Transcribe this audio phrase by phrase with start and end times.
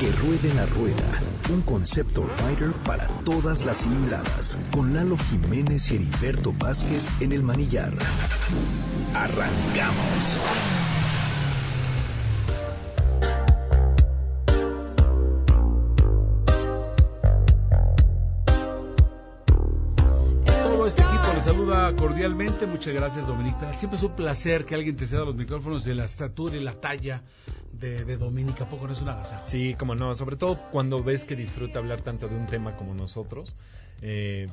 [0.00, 5.96] Que ruede la rueda, un concepto rider para todas las cilindradas, con Lalo Jiménez y
[5.96, 7.92] Heriberto Vázquez en el manillar.
[9.12, 10.40] Arrancamos.
[21.96, 22.66] Cordialmente.
[22.66, 23.72] Muchas gracias, Dominica.
[23.74, 26.80] Siempre es un placer que alguien te ceda los micrófonos de la estatura y la
[26.80, 27.22] talla
[27.72, 28.64] de, de Dominica.
[28.64, 29.48] ¿A poco no es una agasajo?
[29.48, 32.94] Sí, como no, sobre todo cuando ves que disfruta hablar tanto de un tema como
[32.94, 33.54] nosotros.
[34.02, 34.48] Eh,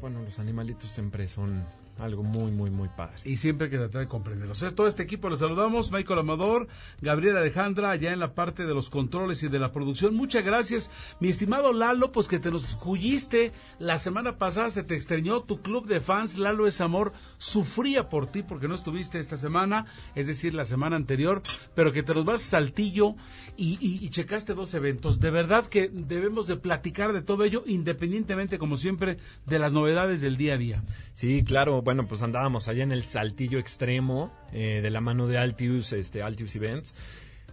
[0.00, 1.64] bueno, los animalitos siempre son
[1.98, 3.16] algo muy, muy, muy padre.
[3.24, 4.62] Y siempre hay que tratar de comprenderlos.
[4.62, 5.92] Es todo este equipo les saludamos.
[5.92, 6.66] Michael Amador,
[7.02, 10.14] Gabriel Alejandra, allá en la parte de los controles y de la producción.
[10.14, 10.90] Muchas gracias.
[11.20, 13.52] Mi estimado Lalo, pues que te nos huyiste.
[13.78, 18.26] La semana pasada se te extrañó tu club de fans, Lalo es Amor, sufría por
[18.26, 21.42] ti porque no estuviste esta semana, es decir, la semana anterior,
[21.74, 23.14] pero que te nos vas Saltillo
[23.56, 25.20] y, y- y checaste dos eventos.
[25.20, 30.20] De verdad que debemos de platicar de todo ello, independientemente, como siempre, de las novedades
[30.20, 30.82] del día a día.
[31.14, 35.38] Sí, claro, bueno, pues andábamos allá en el saltillo extremo eh, de la mano de
[35.38, 36.94] Altius, este, Altius Events.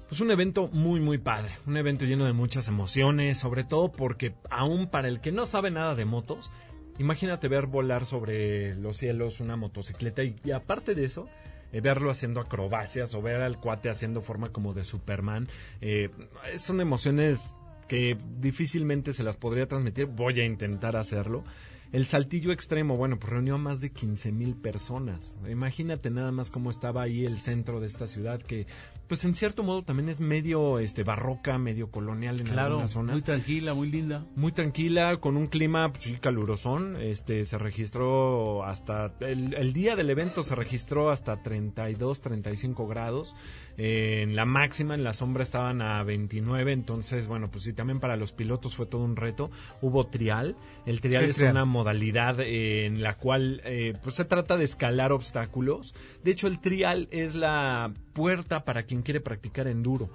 [0.07, 4.35] Pues un evento muy, muy padre, un evento lleno de muchas emociones, sobre todo porque
[4.51, 6.51] aún para el que no sabe nada de motos,
[6.99, 11.27] imagínate ver volar sobre los cielos una motocicleta y, aparte de eso,
[11.71, 15.47] eh, verlo haciendo acrobacias o ver al cuate haciendo forma como de Superman,
[15.81, 16.11] eh,
[16.59, 17.55] son emociones
[17.87, 21.43] que difícilmente se las podría transmitir, voy a intentar hacerlo.
[21.91, 25.37] El saltillo extremo, bueno, pues reunió a más de 15 mil personas.
[25.49, 28.67] Imagínate nada más cómo estaba ahí el centro de esta ciudad, que
[29.07, 33.13] pues en cierto modo también es medio este barroca, medio colonial en Claro, algunas zonas.
[33.13, 34.25] muy tranquila, muy linda.
[34.35, 36.97] Muy tranquila, con un clima pues, sí, calurosón.
[36.99, 39.13] Este, se registró hasta.
[39.21, 43.33] El, el día del evento se registró hasta 32, 35 grados.
[43.77, 46.73] Eh, en la máxima, en la sombra estaban a 29.
[46.73, 49.49] Entonces, bueno, pues sí, también para los pilotos fue todo un reto.
[49.81, 50.57] Hubo trial.
[50.85, 51.51] El trial ¿Qué es es trial?
[51.53, 55.93] una modalidad eh, en la cual eh, pues se trata de escalar obstáculos.
[56.23, 60.09] De hecho, el trial es la puerta para quien quiere practicar enduro.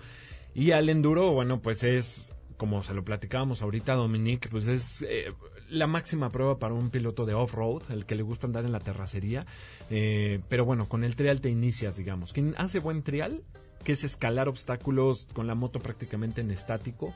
[0.54, 5.32] Y al enduro, bueno, pues es, como se lo platicábamos ahorita, Dominique, pues es eh,
[5.70, 8.80] la máxima prueba para un piloto de off-road, el que le gusta andar en la
[8.80, 9.46] terracería.
[9.88, 12.32] Eh, pero bueno, con el trial te inicias, digamos.
[12.34, 13.42] Quien hace buen trial,
[13.84, 17.14] que es escalar obstáculos con la moto prácticamente en estático,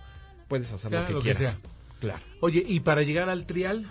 [0.48, 1.54] puedes hacer Claro, lo que lo que quieras.
[1.60, 1.70] sea.
[2.00, 3.86] Claro Oye, y para llegar al trial,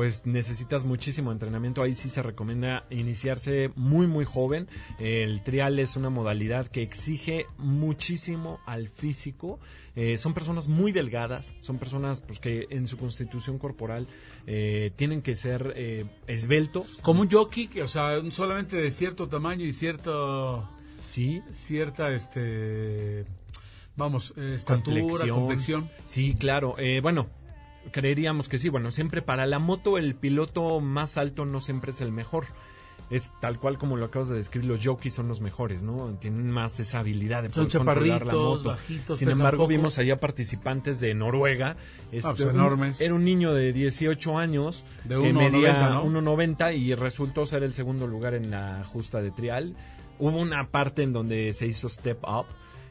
[0.00, 1.82] pues necesitas muchísimo entrenamiento.
[1.82, 4.66] Ahí sí se recomienda iniciarse muy muy joven.
[4.98, 9.60] El trial es una modalidad que exige muchísimo al físico.
[9.96, 14.06] Eh, son personas muy delgadas, son personas pues que en su constitución corporal
[14.46, 16.98] eh, tienen que ser eh, esbeltos.
[17.02, 20.66] como un jockey, que, o sea, solamente de cierto tamaño y cierto
[21.02, 23.26] Sí, cierta este
[23.96, 25.36] vamos eh, estatura Complexión.
[25.36, 26.76] complexión Sí, claro.
[26.78, 27.28] Eh, bueno,
[27.90, 28.68] creeríamos que sí.
[28.68, 32.44] Bueno, siempre para la moto el piloto más alto no siempre es el mejor.
[33.10, 36.14] Es tal cual como lo acabas de describir, los jockeys son los mejores, ¿no?
[36.20, 38.62] Tienen más esa habilidad de son poder controlar la moto.
[38.62, 39.68] bajitos Sin embargo, poco.
[39.68, 41.76] vimos allá participantes de Noruega.
[42.12, 43.00] este, pues, un- enormes.
[43.00, 46.04] Era un niño de 18 años De que 1.90, medía ¿no?
[46.04, 49.74] 1.90 y resultó ser el segundo lugar en la justa de trial.
[50.20, 52.46] Hubo una parte en donde se hizo step up.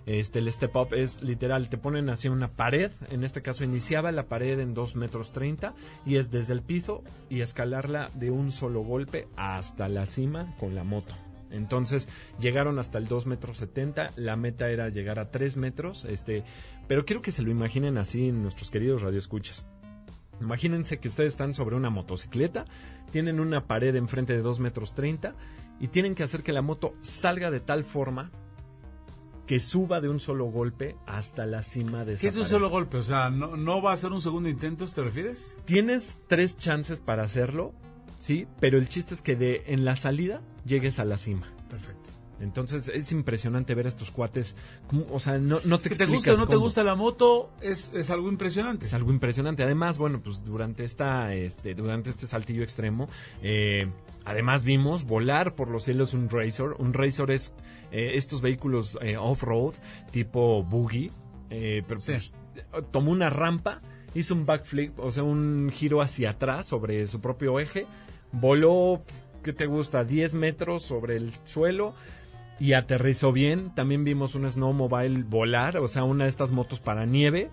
[0.05, 4.11] Este, el step up es literal, te ponen así una pared, en este caso iniciaba
[4.11, 5.73] la pared en 2 metros 30
[6.05, 10.73] y es desde el piso y escalarla de un solo golpe hasta la cima con
[10.73, 11.13] la moto.
[11.51, 16.43] Entonces llegaron hasta el 2 metros 70, la meta era llegar a 3 metros, este,
[16.87, 19.67] pero quiero que se lo imaginen así nuestros queridos radioescuchas.
[20.41, 22.65] Imagínense que ustedes están sobre una motocicleta,
[23.11, 25.35] tienen una pared enfrente de 2 metros 30
[25.79, 28.31] y tienen que hacer que la moto salga de tal forma
[29.49, 32.51] que suba de un solo golpe hasta la cima de esa ¿Qué es un pared.
[32.51, 32.97] solo golpe?
[32.97, 35.57] O sea, ¿no, ¿no va a ser un segundo intento, ¿te refieres?
[35.65, 37.73] Tienes tres chances para hacerlo,
[38.19, 41.51] sí, pero el chiste es que de en la salida llegues a la cima.
[41.67, 42.11] Perfecto.
[42.39, 44.55] Entonces es impresionante ver a estos cuates,
[45.11, 47.51] o sea, no, no te Si te explicas gusta o no te gusta la moto,
[47.59, 48.85] es, es algo impresionante.
[48.85, 49.63] Es algo impresionante.
[49.63, 53.09] Además, bueno, pues durante esta, este, durante este saltillo extremo,
[53.41, 53.89] eh,
[54.25, 56.75] además vimos volar por los cielos un Razor.
[56.77, 57.55] Un Razor es
[57.91, 59.73] eh, estos vehículos eh, off-road
[60.11, 61.11] tipo buggy,
[61.49, 62.11] eh, pero Sí.
[62.11, 62.33] pues,
[62.91, 63.81] tomó una rampa,
[64.13, 67.85] hizo un backflip, o sea, un giro hacia atrás sobre su propio eje,
[68.31, 69.01] voló,
[69.43, 70.03] ¿qué te gusta?
[70.03, 71.93] 10 metros sobre el suelo
[72.59, 73.73] y aterrizó bien.
[73.73, 77.49] También vimos un snowmobile volar, o sea, una de estas motos para nieve.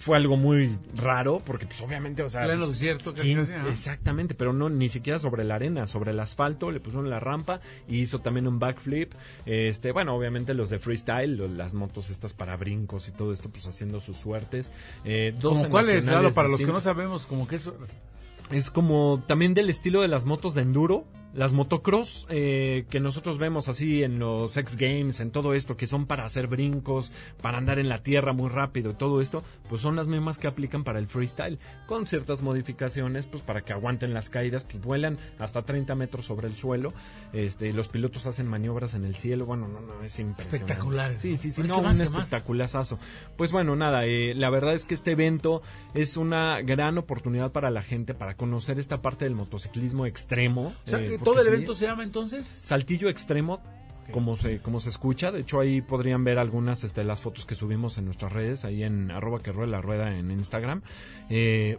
[0.00, 3.52] Fue algo muy raro porque pues obviamente, o sea, Pleno pues, desierto, casi, ¿quién- casi,
[3.52, 3.68] ajá.
[3.68, 7.60] exactamente, pero no ni siquiera sobre la arena, sobre el asfalto, le pusieron la rampa
[7.86, 9.12] y hizo también un backflip.
[9.46, 13.66] Este, bueno, obviamente los de freestyle, las motos estas para brincos y todo esto pues
[13.68, 14.72] haciendo sus suertes.
[15.04, 16.32] Eh, dos ¿Cómo cuál es, Lalo?
[16.32, 17.76] Para los que no sabemos, como que eso...
[18.50, 23.38] Es como también del estilo de las motos de enduro, las motocross eh, que nosotros
[23.38, 27.58] vemos así en los X Games, en todo esto, que son para hacer brincos, para
[27.58, 30.82] andar en la tierra muy rápido y todo esto, pues son las mismas que aplican
[30.82, 35.62] para el freestyle, con ciertas modificaciones, pues para que aguanten las caídas, pues vuelan hasta
[35.62, 36.92] 30 metros sobre el suelo,
[37.32, 40.56] este, los pilotos hacen maniobras en el cielo, bueno, no, no, es impresionante.
[40.56, 42.98] Espectaculares, Sí, sí, sí, no, ¿qué más, un espectaculazazo.
[43.36, 45.62] Pues bueno, nada, eh, la verdad es que este evento
[45.94, 50.74] es una gran oportunidad para la gente para conocer esta parte del motociclismo extremo.
[50.86, 52.46] O sea, eh, ¿Todo el sí, evento se llama entonces?
[52.62, 53.60] Saltillo extremo.
[54.12, 57.54] Como se, como se escucha, de hecho ahí podrían ver algunas este, las fotos que
[57.54, 60.82] subimos en nuestras redes, ahí en arroba que rueda la rueda en Instagram.
[61.28, 61.78] Eh,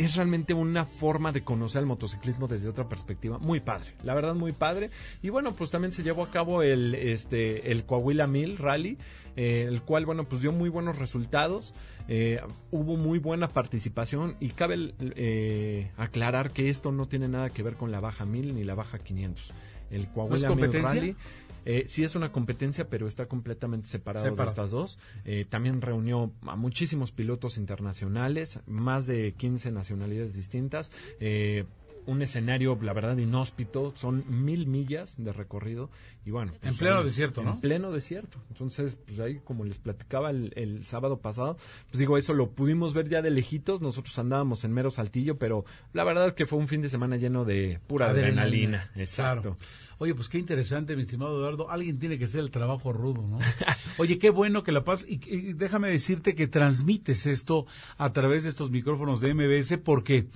[0.00, 4.34] es realmente una forma de conocer el motociclismo desde otra perspectiva muy padre, la verdad
[4.34, 4.90] muy padre.
[5.22, 8.96] Y bueno, pues también se llevó a cabo el, este, el Coahuila Mil Rally,
[9.36, 11.74] eh, el cual, bueno, pues dio muy buenos resultados,
[12.08, 17.62] eh, hubo muy buena participación y cabe eh, aclarar que esto no tiene nada que
[17.62, 19.52] ver con la Baja 1000 ni la Baja 500.
[19.90, 21.00] El Coahuila Mil competencia?
[21.00, 21.16] Rally
[21.64, 24.98] eh, sí es una competencia, pero está completamente separado de estas dos.
[25.24, 30.92] Eh, también reunió a muchísimos pilotos internacionales, más de 15 nacionalidades distintas.
[31.20, 31.64] Eh,
[32.06, 33.92] un escenario, la verdad, inhóspito.
[33.96, 35.90] Son mil millas de recorrido.
[36.24, 36.52] Y bueno.
[36.62, 37.60] En pleno desierto, en ¿no?
[37.60, 38.38] pleno desierto.
[38.50, 41.56] Entonces, pues ahí, como les platicaba el, el sábado pasado,
[41.90, 43.80] pues digo, eso lo pudimos ver ya de lejitos.
[43.80, 47.44] Nosotros andábamos en mero saltillo, pero la verdad que fue un fin de semana lleno
[47.44, 48.90] de pura adrenalina.
[48.96, 49.56] Exacto.
[49.56, 49.56] Claro.
[50.02, 51.70] Oye, pues qué interesante, mi estimado Eduardo.
[51.70, 53.38] Alguien tiene que hacer el trabajo rudo, ¿no?
[53.98, 55.04] Oye, qué bueno que la paz.
[55.06, 57.66] Y, y déjame decirte que transmites esto
[57.98, 60.28] a través de estos micrófonos de MBS porque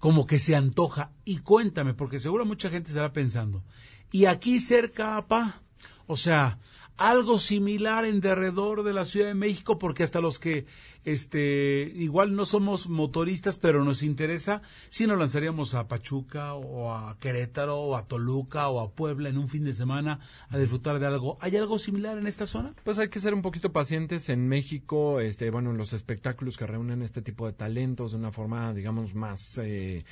[0.00, 1.12] como que se antoja.
[1.24, 3.62] Y cuéntame, porque seguro mucha gente estará pensando.
[4.10, 5.62] Y aquí cerca, pa,
[6.08, 6.58] o sea,
[7.00, 10.66] algo similar en derredor de la Ciudad de México, porque hasta los que
[11.02, 14.60] este igual no somos motoristas, pero nos interesa,
[14.90, 19.38] si nos lanzaríamos a Pachuca o a Querétaro o a Toluca o a Puebla en
[19.38, 20.20] un fin de semana
[20.50, 21.38] a disfrutar de algo.
[21.40, 22.74] ¿Hay algo similar en esta zona?
[22.84, 27.00] Pues hay que ser un poquito pacientes en México, este, bueno, los espectáculos que reúnen
[27.00, 30.04] este tipo de talentos de una forma, digamos, más, eh,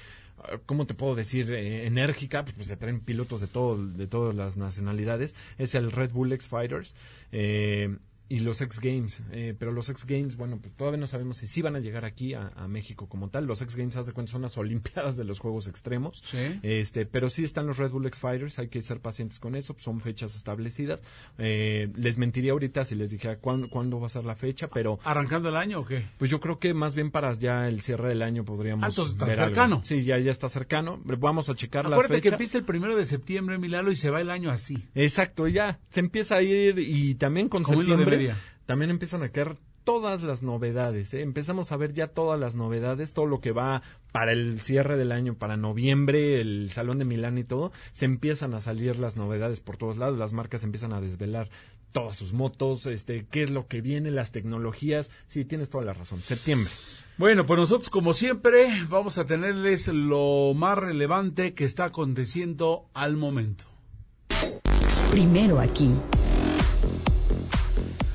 [0.67, 1.51] ¿cómo te puedo decir?
[1.53, 5.35] Eh, enérgica, pues, pues, se traen pilotos de todo, de todas las nacionalidades.
[5.59, 6.95] Es el Red Bull X Fighters.
[7.33, 7.97] Eh,
[8.31, 11.47] y los X Games, eh, pero los X Games, bueno, pues todavía no sabemos si
[11.47, 13.47] sí van a llegar aquí a, a México como tal.
[13.47, 16.23] Los X Games, haz de cuenta, son las Olimpiadas de los Juegos Extremos.
[16.27, 16.61] Sí.
[16.63, 19.75] Este, pero sí están los Red Bull X Fighters, hay que ser pacientes con eso,
[19.79, 21.01] son fechas establecidas.
[21.39, 24.99] Eh, les mentiría ahorita si les dijera cuándo, cuándo va a ser la fecha, pero
[25.05, 26.05] ¿Arrancando el año o qué?
[26.19, 29.13] pues yo creo que más bien para ya el cierre del año podríamos Ah, entonces
[29.15, 29.55] está ver algo.
[29.55, 29.81] cercano.
[29.85, 31.01] Sí, ya, ya está cercano.
[31.05, 32.33] Vamos a checar las Acuérdate que fechas.
[32.35, 34.85] empieza el primero de septiembre, Milalo, y se va el año así.
[34.95, 38.18] Exacto, ya se empieza a ir y también con Como septiembre
[38.67, 39.57] también empiezan a caer
[39.89, 41.15] todas las novedades.
[41.15, 41.23] ¿eh?
[41.23, 43.81] Empezamos a ver ya todas las novedades, todo lo que va
[44.13, 47.73] para el cierre del año, para noviembre, el Salón de Milán y todo.
[47.93, 50.19] Se empiezan a salir las novedades por todos lados.
[50.19, 51.49] Las marcas empiezan a desvelar
[51.93, 55.11] todas sus motos, este, qué es lo que viene, las tecnologías.
[55.27, 56.21] Sí, tienes toda la razón.
[56.21, 56.71] Septiembre.
[57.17, 63.17] Bueno, pues nosotros, como siempre, vamos a tenerles lo más relevante que está aconteciendo al
[63.17, 63.65] momento.
[65.11, 65.95] Primero aquí.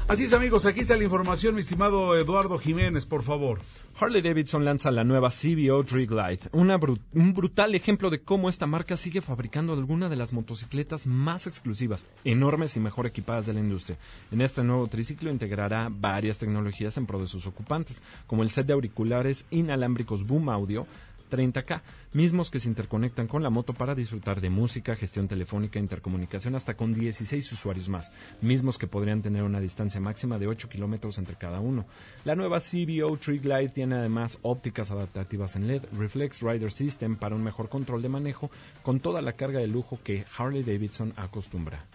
[0.06, 3.62] Así es, amigos, aquí está la información, mi estimado Eduardo Jiménez, por favor.
[3.98, 6.77] Harley Davidson lanza la nueva CBO Tree Glide, una
[7.13, 12.06] un brutal ejemplo de cómo esta marca sigue fabricando alguna de las motocicletas más exclusivas,
[12.25, 13.98] enormes y mejor equipadas de la industria.
[14.30, 18.68] En este nuevo triciclo integrará varias tecnologías en pro de sus ocupantes, como el set
[18.68, 20.86] de auriculares inalámbricos Boom Audio,
[21.34, 21.82] 30K,
[22.13, 26.75] mismos que se interconectan con la moto para disfrutar de música, gestión telefónica, intercomunicación hasta
[26.75, 28.12] con 16 usuarios más,
[28.42, 31.86] mismos que podrían tener una distancia máxima de 8 kilómetros entre cada uno.
[32.24, 37.36] La nueva CBO Tree Glide tiene además ópticas adaptativas en LED, Reflex Rider System para
[37.36, 38.52] un mejor control de manejo,
[38.84, 41.86] con toda la carga de lujo que Harley Davidson acostumbra.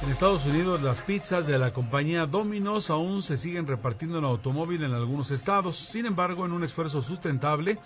[0.00, 4.84] En Estados Unidos, las pizzas de la compañía Domino's aún se siguen repartiendo en automóvil
[4.84, 5.76] en algunos estados.
[5.76, 7.78] Sin embargo, en un esfuerzo sustentable,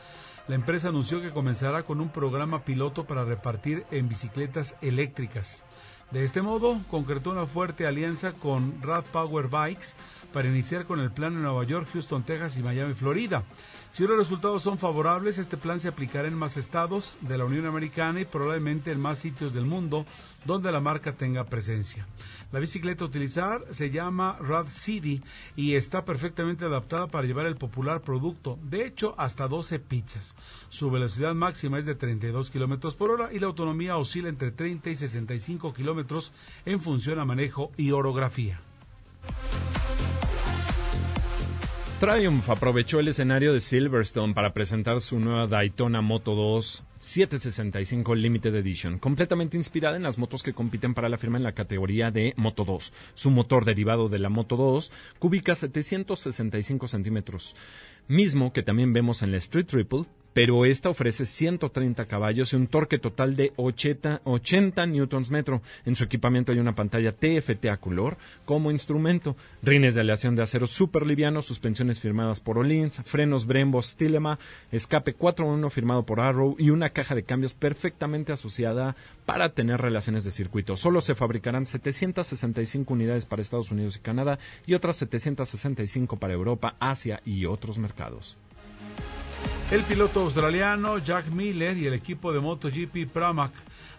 [0.47, 5.63] la empresa anunció que comenzará con un programa piloto para repartir en bicicletas eléctricas.
[6.11, 9.95] De este modo, concretó una fuerte alianza con Rad Power Bikes
[10.35, 13.43] para iniciar con el plan en Nueva York, Houston, Texas y Miami, Florida.
[13.93, 17.67] Si los resultados son favorables, este plan se aplicará en más estados de la Unión
[17.67, 20.07] Americana y probablemente en más sitios del mundo
[20.47, 22.07] donde la marca tenga presencia.
[22.53, 25.23] La bicicleta a utilizar se llama Rad City
[25.57, 30.35] y está perfectamente adaptada para llevar el popular producto, de hecho hasta 12 pizzas.
[30.71, 34.89] Su velocidad máxima es de 32 kilómetros por hora y la autonomía oscila entre 30
[34.89, 36.33] y 65 kilómetros
[36.65, 38.59] en función a manejo y orografía.
[42.03, 48.57] Triumph aprovechó el escenario de Silverstone para presentar su nueva Daytona Moto 2 765 Limited
[48.57, 52.35] Edition, completamente inspirada en las motos que compiten para la firma en la categoría de
[52.37, 52.93] Moto 2.
[53.15, 54.91] Su motor derivado de la Moto 2
[55.21, 57.55] cubica 765 centímetros,
[58.09, 62.67] mismo que también vemos en la Street Triple, pero esta ofrece 130 caballos y un
[62.67, 65.63] torque total de 80, 80 newtons metro.
[65.85, 70.43] En su equipamiento hay una pantalla TFT a color como instrumento, rines de aleación de
[70.43, 74.39] acero super liviano, suspensiones firmadas por Olins, frenos Brembo Stilema,
[74.71, 78.97] escape 4.1 firmado por Arrow y una caja de cambios perfectamente asociada
[79.27, 80.77] para tener relaciones de circuito.
[80.77, 86.77] Solo se fabricarán 765 unidades para Estados Unidos y Canadá y otras 765 para Europa,
[86.81, 88.37] Asia y otros mercados.
[89.73, 93.53] El piloto australiano Jack Miller y el equipo de MotoGP Pramac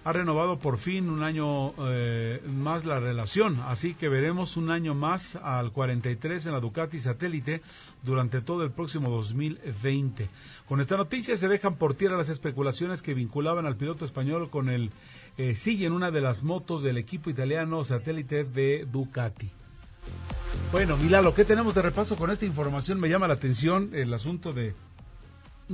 [0.03, 4.93] ha renovado por fin un año eh, más la relación, así que veremos un año
[4.93, 7.63] más al 43 en la Ducati satélite
[8.03, 10.29] durante todo el próximo 2020.
[10.67, 14.69] Con esta noticia se dejan por tierra las especulaciones que vinculaban al piloto español con
[14.69, 14.91] el
[15.39, 19.49] eh, sigue en una de las motos del equipo italiano satélite de Ducati.
[20.71, 22.99] Bueno, Milalo, ¿qué tenemos de repaso con esta información?
[22.99, 24.75] Me llama la atención el asunto de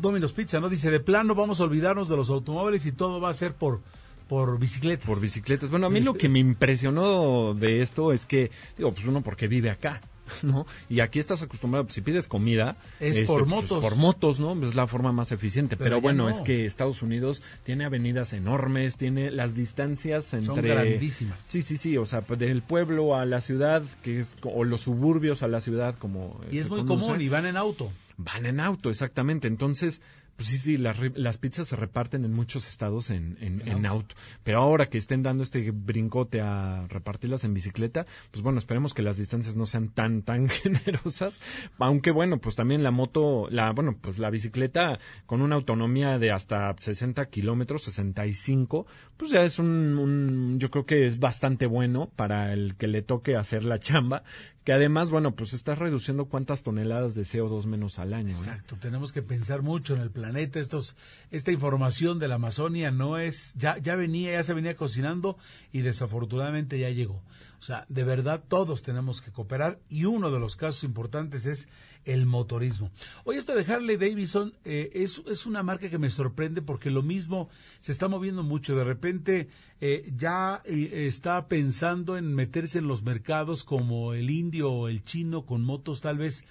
[0.01, 0.69] Domino's Pizza, ¿no?
[0.69, 3.81] Dice, de plano vamos a olvidarnos de los automóviles y todo va a ser por,
[4.27, 5.05] por bicicletas.
[5.05, 5.69] Por bicicletas.
[5.69, 9.47] Bueno, a mí lo que me impresionó de esto es que, digo, pues uno porque
[9.47, 10.01] vive acá.
[10.43, 10.65] ¿no?
[10.89, 13.81] Y aquí estás acostumbrado, pues, si pides comida, es este, por pues, motos.
[13.81, 14.59] por motos, ¿no?
[14.67, 15.77] Es la forma más eficiente.
[15.77, 16.29] Pero bueno, no.
[16.29, 20.45] es que Estados Unidos tiene avenidas enormes, tiene las distancias entre...
[20.45, 21.41] Son grandísimas.
[21.47, 24.81] Sí, sí, sí, o sea, pues, del pueblo a la ciudad, que es, o los
[24.81, 26.39] suburbios a la ciudad, como...
[26.51, 27.07] Y es muy conoce.
[27.07, 27.91] común y van en auto.
[28.21, 29.47] Van en auto, exactamente.
[29.47, 30.01] Entonces,
[30.39, 34.15] pues sí, sí, las, las pizzas se reparten en muchos estados en, en, en auto.
[34.43, 39.01] Pero ahora que estén dando este brincote a repartirlas en bicicleta, pues bueno, esperemos que
[39.01, 41.41] las distancias no sean tan, tan generosas.
[41.77, 46.31] Aunque bueno, pues también la moto, la, bueno, pues la bicicleta con una autonomía de
[46.31, 48.85] hasta 60 kilómetros, 65,
[49.15, 53.01] pues ya es un, un, yo creo que es bastante bueno para el que le
[53.01, 54.23] toque hacer la chamba.
[54.63, 58.35] Que además, bueno, pues estás reduciendo cuántas toneladas de CO2 menos al año.
[58.35, 58.37] ¿eh?
[58.37, 60.59] Exacto, tenemos que pensar mucho en el planeta.
[60.59, 60.95] Estos,
[61.31, 65.37] esta información de la Amazonia no es, ya, ya venía, ya se venía cocinando
[65.71, 67.21] y desafortunadamente ya llegó.
[67.59, 71.67] O sea, de verdad todos tenemos que cooperar y uno de los casos importantes es
[72.05, 72.89] el motorismo.
[73.25, 77.03] Hoy esto de Harley Davidson eh, es, es una marca que me sorprende porque lo
[77.03, 77.49] mismo
[77.81, 78.75] se está moviendo mucho.
[78.77, 79.49] De repente
[79.81, 85.03] eh, ya eh, está pensando en meterse en los mercados como el indio o el
[85.03, 86.45] chino con motos tal vez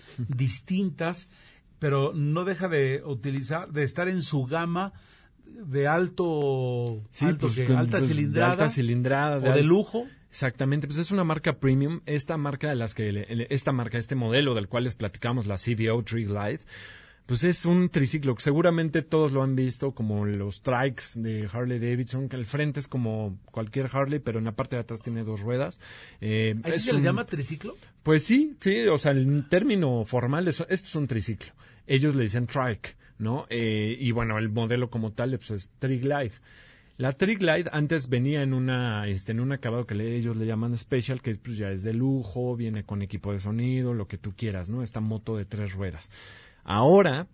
[0.48, 1.28] distintas,
[1.78, 4.92] pero no deja de utilizar, de estar en su gama
[5.46, 10.06] de alto, Sí, alto pues, que- alta pues, de cilindrada alta cilindrada, o de lujo.
[10.30, 12.00] Exactamente, pues es una marca premium.
[12.06, 16.02] Esta marca de las que, esta marca, este modelo del cual les platicamos, la CVO
[16.04, 16.60] Tree Glide,
[17.28, 21.78] pues es un triciclo que seguramente todos lo han visto, como los trikes de Harley
[21.78, 25.24] Davidson, que el frente es como cualquier Harley, pero en la parte de atrás tiene
[25.24, 25.78] dos ruedas.
[26.22, 27.76] Eh, ¿Así es se les llama triciclo?
[28.02, 31.52] Pues sí, sí, o sea, el término formal, es, esto es un triciclo.
[31.86, 33.46] Ellos le dicen trike, ¿no?
[33.50, 36.32] Eh, y bueno, el modelo como tal, pues es Triglide.
[36.98, 40.76] La Triglide antes venía en una, este, en un acabado que le- ellos le llaman
[40.76, 44.34] special, que pues ya es de lujo, viene con equipo de sonido, lo que tú
[44.36, 44.82] quieras, ¿no?
[44.82, 46.10] Esta moto de tres ruedas.
[46.64, 47.28] Ahora,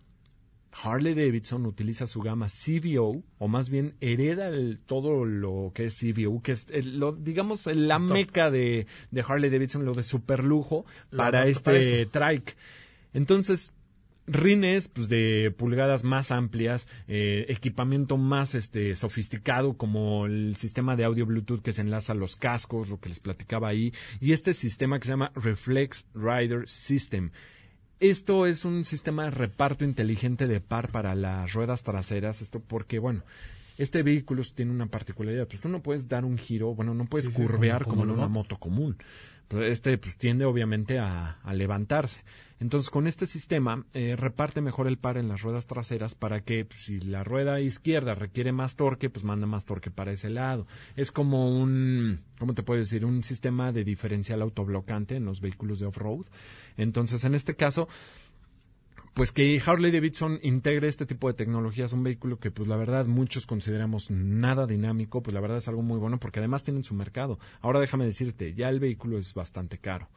[0.82, 5.94] Harley Davidson utiliza su gama CVO, o más bien hereda el- todo lo que es
[5.98, 10.44] CVO, que es, el- lo, digamos, la meca de, de Harley Davidson, lo de super
[10.44, 12.54] lujo, La- para para este trike.
[13.14, 13.72] Entonces,
[14.26, 21.04] rines pues, de pulgadas más amplias, eh, equipamiento más este, sofisticado como el sistema de
[21.04, 24.54] audio Bluetooth que se enlaza a los cascos, lo que les platicaba ahí, y este
[24.54, 27.30] sistema que se llama Reflex Rider System.
[28.00, 32.98] Esto es un sistema de reparto inteligente de par para las ruedas traseras, esto porque,
[32.98, 33.22] bueno,
[33.78, 37.26] este vehículo tiene una particularidad, pues tú no puedes dar un giro, bueno, no puedes
[37.26, 38.54] Sí, sí, curvear como- como, como en una moto.
[38.54, 38.96] moto común.
[39.48, 42.22] Pero este pues, tiende obviamente a, a levantarse.
[42.60, 46.64] Entonces, con este sistema eh, reparte mejor el par en las ruedas traseras para que
[46.64, 50.66] pues, si la rueda izquierda requiere más torque, pues manda más torque para ese lado.
[50.96, 53.04] Es como un, ¿cómo te puedo decir?
[53.04, 56.26] Un sistema de diferencial autoblocante en los vehículos de off-road.
[56.76, 57.88] Entonces, en este caso,
[59.14, 63.06] pues que Harley Davidson integre este tipo de tecnologías un vehículo que pues la verdad
[63.06, 66.94] muchos consideramos nada dinámico, pues la verdad es algo muy bueno porque además tienen su
[66.94, 67.38] mercado.
[67.60, 70.08] Ahora déjame decirte, ya el vehículo es bastante caro.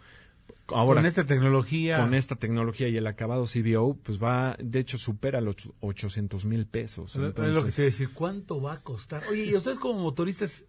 [0.70, 2.00] Ahora, con esta tecnología.
[2.00, 6.66] Con esta tecnología y el acabado CBO, pues va, de hecho, supera los 800 mil
[6.66, 7.16] pesos.
[7.16, 9.24] Entonces, es lo que te decir, ¿cuánto va a costar?
[9.30, 10.66] Oye, ¿y ustedes como motoristas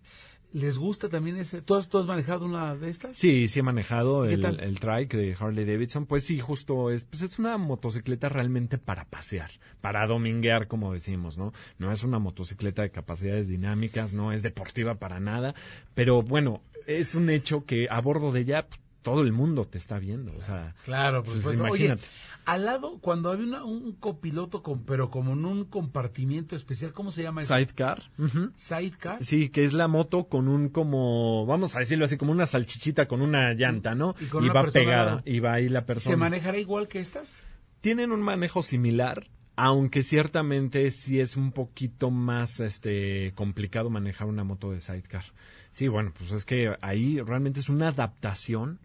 [0.53, 1.63] les gusta también ese?
[1.63, 3.17] ¿Tú has, manejado una de estas?
[3.17, 6.07] Sí, sí he manejado el, el trike de Harley Davidson.
[6.07, 9.51] Pues sí, justo es, pues es una motocicleta realmente para pasear,
[9.81, 11.53] para dominguear, como decimos, ¿no?
[11.79, 15.55] No es una motocicleta de capacidades dinámicas, no es deportiva para nada,
[15.95, 18.67] pero bueno, es un hecho que a bordo de ella
[19.03, 20.75] todo el mundo te está viendo, o sea.
[20.85, 22.07] Claro, pues, pues, pues imagínate.
[22.45, 27.23] al lado, cuando había un copiloto, con, pero como en un compartimiento especial, ¿cómo se
[27.23, 27.55] llama eso?
[27.55, 28.11] Sidecar.
[28.55, 29.25] Sidecar.
[29.25, 33.07] Sí, que es la moto con un como, vamos a decirlo así, como una salchichita
[33.07, 34.15] con una llanta, ¿no?
[34.21, 36.15] Y, va pegada, y va ahí la persona.
[36.15, 37.43] ¿Se manejará igual que estas?
[37.81, 44.45] Tienen un manejo similar, aunque ciertamente sí es un poquito más este complicado manejar una
[44.45, 45.25] moto de sidecar.
[45.71, 48.81] Sí, bueno, pues es que ahí realmente es una adaptación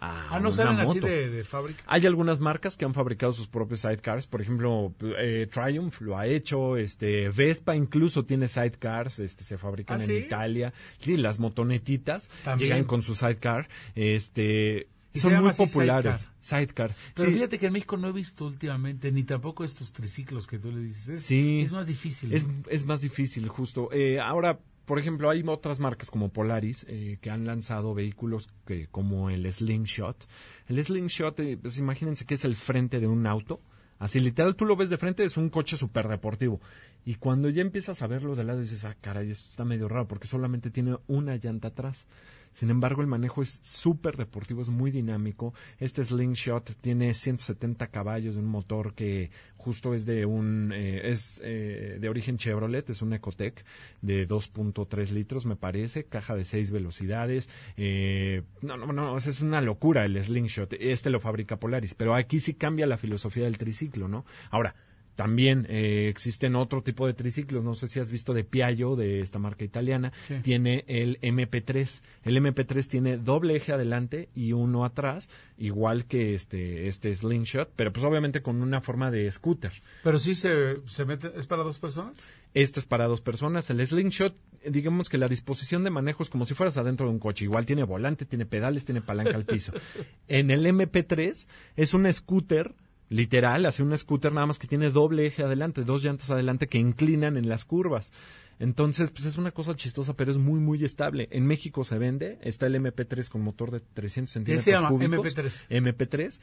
[0.00, 1.82] ah, no salen así de, fábrica.
[1.86, 6.26] Hay algunas marcas que han fabricado sus propios sidecars, por ejemplo, eh, Triumph lo ha
[6.26, 10.72] hecho, este Vespa incluso tiene sidecars, este se fabrican ¿Ah, en Italia.
[10.98, 16.28] Sí, las motonetitas llegan con su sidecar, este son muy populares.
[16.40, 16.94] Sidecar.
[17.14, 20.70] Pero fíjate que en México no he visto últimamente, ni tampoco estos triciclos que tú
[20.70, 21.08] le dices.
[21.08, 21.60] Es, sí.
[21.60, 22.32] Es más difícil.
[22.32, 23.90] Es, es más difícil, justo.
[23.92, 28.88] Eh, ahora, por ejemplo, hay otras marcas como Polaris eh, que han lanzado vehículos que,
[28.88, 30.26] como el Slingshot.
[30.66, 33.60] El Slingshot, eh, pues imagínense que es el frente de un auto.
[34.00, 36.60] Así literal, tú lo ves de frente, es un coche súper deportivo.
[37.04, 40.08] Y cuando ya empiezas a verlo de lado, dices, ah, caray, esto está medio raro,
[40.08, 42.08] porque solamente tiene una llanta atrás.
[42.52, 45.54] Sin embargo, el manejo es súper deportivo, es muy dinámico.
[45.78, 51.40] Este Slingshot tiene 170 caballos de un motor que justo es de un eh, es
[51.44, 53.64] eh, de origen Chevrolet, es un Ecotec
[54.00, 57.50] de 2.3 litros, me parece, caja de 6 velocidades.
[57.76, 60.74] Eh, no, no, no, es una locura el Slingshot.
[60.80, 64.24] Este lo fabrica Polaris, pero aquí sí cambia la filosofía del triciclo, ¿no?
[64.50, 64.74] Ahora,
[65.20, 69.20] también eh, existen otro tipo de triciclos, no sé si has visto de Piaggio, de
[69.20, 72.00] esta marca italiana, tiene el MP3.
[72.22, 77.92] El MP3 tiene doble eje adelante y uno atrás, igual que este, este Slingshot, pero
[77.92, 79.72] pues obviamente con una forma de scooter.
[80.02, 82.32] Pero sí se, se mete, ¿es para dos personas?
[82.54, 83.68] Este es para dos personas.
[83.68, 87.18] El Slingshot, digamos que la disposición de manejo es como si fueras adentro de un
[87.18, 87.44] coche.
[87.44, 89.74] Igual tiene volante, tiene pedales, tiene palanca al piso.
[90.28, 92.74] en el MP3 es un scooter
[93.10, 96.78] literal, hace un scooter nada más que tiene doble eje adelante, dos llantas adelante que
[96.78, 98.12] inclinan en las curvas.
[98.58, 101.28] Entonces, pues es una cosa chistosa, pero es muy, muy estable.
[101.30, 104.90] En México se vende, está el MP3 con motor de 300 centímetros ¿Qué se llama?
[104.90, 105.68] MP3.
[105.68, 106.40] MP3.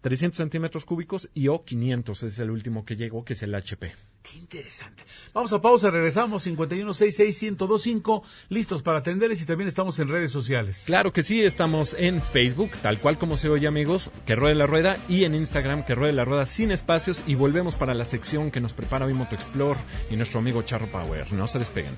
[0.00, 3.94] 300 centímetros cúbicos y O500 es el último que llegó, que es el HP.
[4.22, 5.04] Qué interesante.
[5.32, 10.82] Vamos a pausa, regresamos 5166125, listos para atenderles y también estamos en redes sociales.
[10.86, 14.66] Claro que sí, estamos en Facebook, tal cual como se oye amigos, que ruede la
[14.66, 18.50] rueda y en Instagram que ruede la rueda sin espacios y volvemos para la sección
[18.50, 19.80] que nos prepara hoy Moto Explore
[20.10, 21.32] y nuestro amigo Charro Power.
[21.32, 21.96] No se despeguen.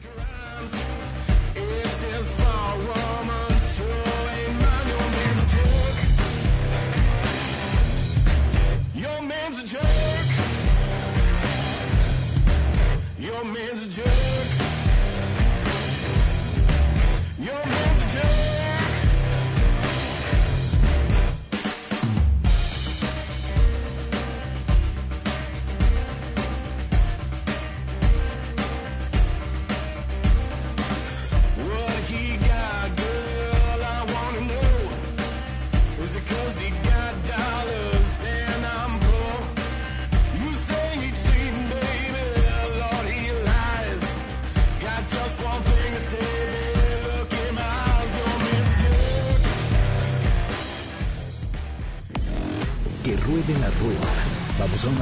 [13.44, 14.19] man's journey.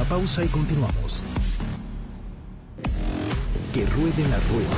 [0.09, 1.23] Pausa y continuamos.
[3.73, 4.77] Que ruede la rueda.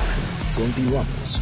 [0.56, 1.42] Continuamos.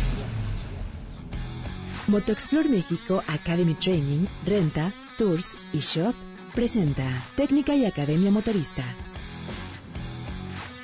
[2.08, 6.13] Motoexplore México Academy Training, Renta, Tours y Shop
[6.54, 7.04] presenta
[7.36, 8.84] Técnica y Academia Motorista.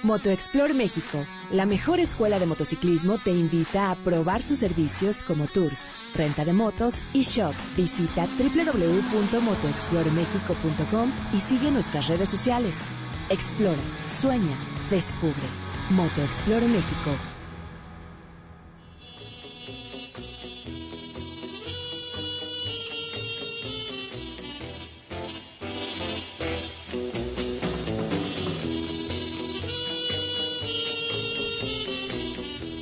[0.04, 5.90] MotoExplore México, la mejor escuela de motociclismo, te invita a probar sus servicios como tours,
[6.14, 7.56] renta de motos y shop.
[7.76, 12.88] Visita www.motoexploremexico.com y sigue nuestras redes sociales.
[13.28, 14.56] Explora, sueña,
[14.92, 15.34] descubre.
[15.90, 17.12] MotoExplore México.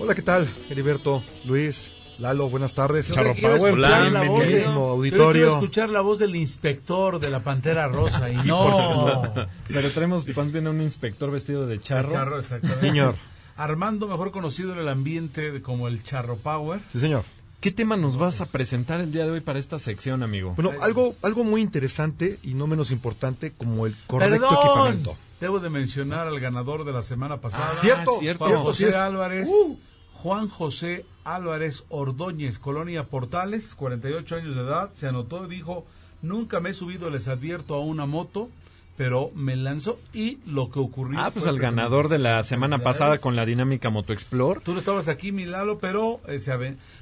[0.01, 0.49] Hola, ¿qué tal?
[0.69, 3.11] Heriberto, Luis, Lalo, buenas tardes.
[3.11, 5.31] Charro Power, bienvenido, Pero auditorio.
[5.31, 9.21] quiero escuchar la voz del inspector de la Pantera Rosa y no...
[9.67, 12.11] Pero tenemos más bien a un inspector vestido de charro.
[12.11, 12.87] Charro, exactamente.
[12.87, 13.15] Señor.
[13.55, 16.81] Armando, mejor conocido en el ambiente como el Charro Power.
[16.89, 17.23] Sí, señor.
[17.59, 20.53] ¿Qué tema nos vas a presentar el día de hoy para esta sección, amigo?
[20.55, 25.17] Bueno, algo, algo muy interesante y no menos importante como el correcto Perdón, equipamiento.
[25.39, 27.69] debo de mencionar al ganador de la semana pasada.
[27.71, 28.45] Ah, cierto, cierto.
[28.45, 28.95] Juan cierto, José.
[28.95, 29.47] Álvarez.
[29.49, 29.79] Uh.
[30.23, 35.85] Juan José Álvarez Ordóñez, Colonia Portales, 48 años de edad, se anotó y dijo,
[36.21, 38.47] nunca me he subido, les advierto, a una moto,
[38.95, 41.19] pero me lanzó y lo que ocurrió...
[41.19, 44.79] Ah, pues al ganador de la semana pasada con la dinámica Moto Explore Tú no
[44.79, 46.39] estabas aquí, mi Lalo, pero eh,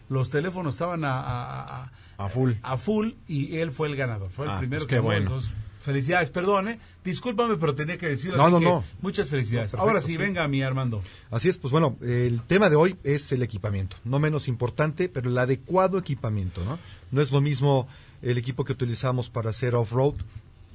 [0.10, 2.54] los teléfonos estaban a, a- a- a full.
[2.64, 4.30] a full y él fue el ganador.
[4.32, 5.22] Fue el Ah, primero pues que qué bueno.
[5.28, 6.80] entonces, felicidades, perdone.
[7.04, 8.38] Discúlpame, pero tenía que decirlo.
[8.38, 8.84] No, así no, que no.
[9.02, 9.74] Muchas felicidades.
[9.74, 10.18] No, perfecto, Ahora sí, sí.
[10.18, 11.02] venga, mi Armando.
[11.30, 13.98] Así es, pues bueno, el tema de hoy es el equipamiento.
[14.04, 16.80] No menos importante, pero el adecuado equipamiento, ¿no?
[17.12, 17.88] No es lo mismo
[18.22, 20.16] el equipo que utilizamos para hacer off-road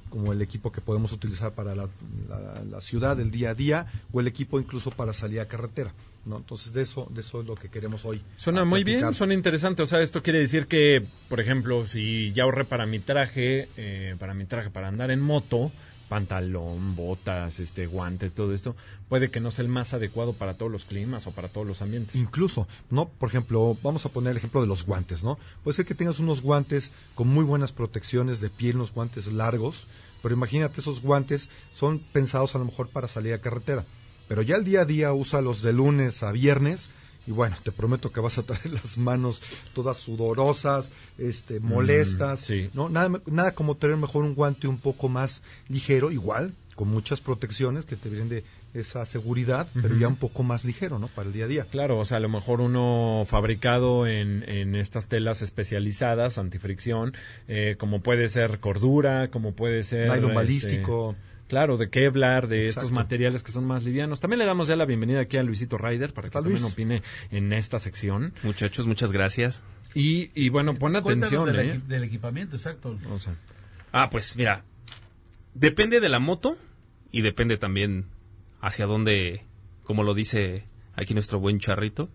[0.09, 1.87] como el equipo que podemos utilizar para la,
[2.29, 5.93] la- la ciudad, el día a día, o el equipo incluso para salir a carretera,
[6.25, 6.37] ¿no?
[6.37, 8.21] Entonces de eso, de eso es lo que queremos hoy.
[8.37, 9.81] Suena muy bien, suena interesante.
[9.83, 14.15] O sea, esto quiere decir que, por ejemplo, si ya ahorré para mi traje, eh,
[14.19, 15.71] para mi traje para andar en moto,
[16.07, 18.75] pantalón, botas, este, guantes, todo esto,
[19.09, 21.81] puede que no sea el más adecuado para todos los climas o para todos los
[21.81, 22.15] ambientes.
[22.15, 23.09] Incluso, ¿no?
[23.09, 25.37] Por ejemplo, vamos a poner el ejemplo de los guantes, ¿no?
[25.63, 29.85] Puede ser que tengas unos guantes con muy buenas protecciones de piel, unos guantes largos,
[30.21, 33.85] pero imagínate, esos guantes son pensados a lo mejor para salir a carretera.
[34.27, 36.89] Pero ya el día a día usa los de lunes a viernes
[37.27, 39.41] y bueno, te prometo que vas a traer las manos
[39.73, 42.69] todas sudorosas, este, molestas, sí.
[42.73, 42.89] ¿no?
[42.89, 47.85] Nada, nada como tener mejor un guante un poco más ligero, igual, con muchas protecciones
[47.85, 51.07] que te brinde esa seguridad, pero ya un poco más ligero, ¿no?
[51.07, 51.65] Para el día a día.
[51.71, 57.13] Claro, o sea, a lo mejor uno fabricado en, en estas telas especializadas, antifricción,
[57.47, 60.09] eh, como puede ser cordura, como puede ser...
[60.09, 61.15] Nylon este, balístico.
[61.47, 64.19] Claro, de Kevlar, de estos materiales que son más livianos.
[64.19, 66.73] También le damos ya la bienvenida aquí a Luisito Ryder para que también Luis.
[66.73, 68.33] opine en esta sección.
[68.43, 69.61] Muchachos, muchas gracias.
[69.93, 71.75] Y, y bueno, pon atención, del, ¿eh?
[71.75, 72.99] equi- del equipamiento, exacto.
[73.09, 73.35] O sea,
[73.93, 74.65] Ah, pues mira,
[75.53, 76.57] depende de la moto
[77.11, 78.05] y depende también
[78.61, 79.43] hacia dónde,
[79.83, 82.09] como lo dice aquí nuestro buen charrito.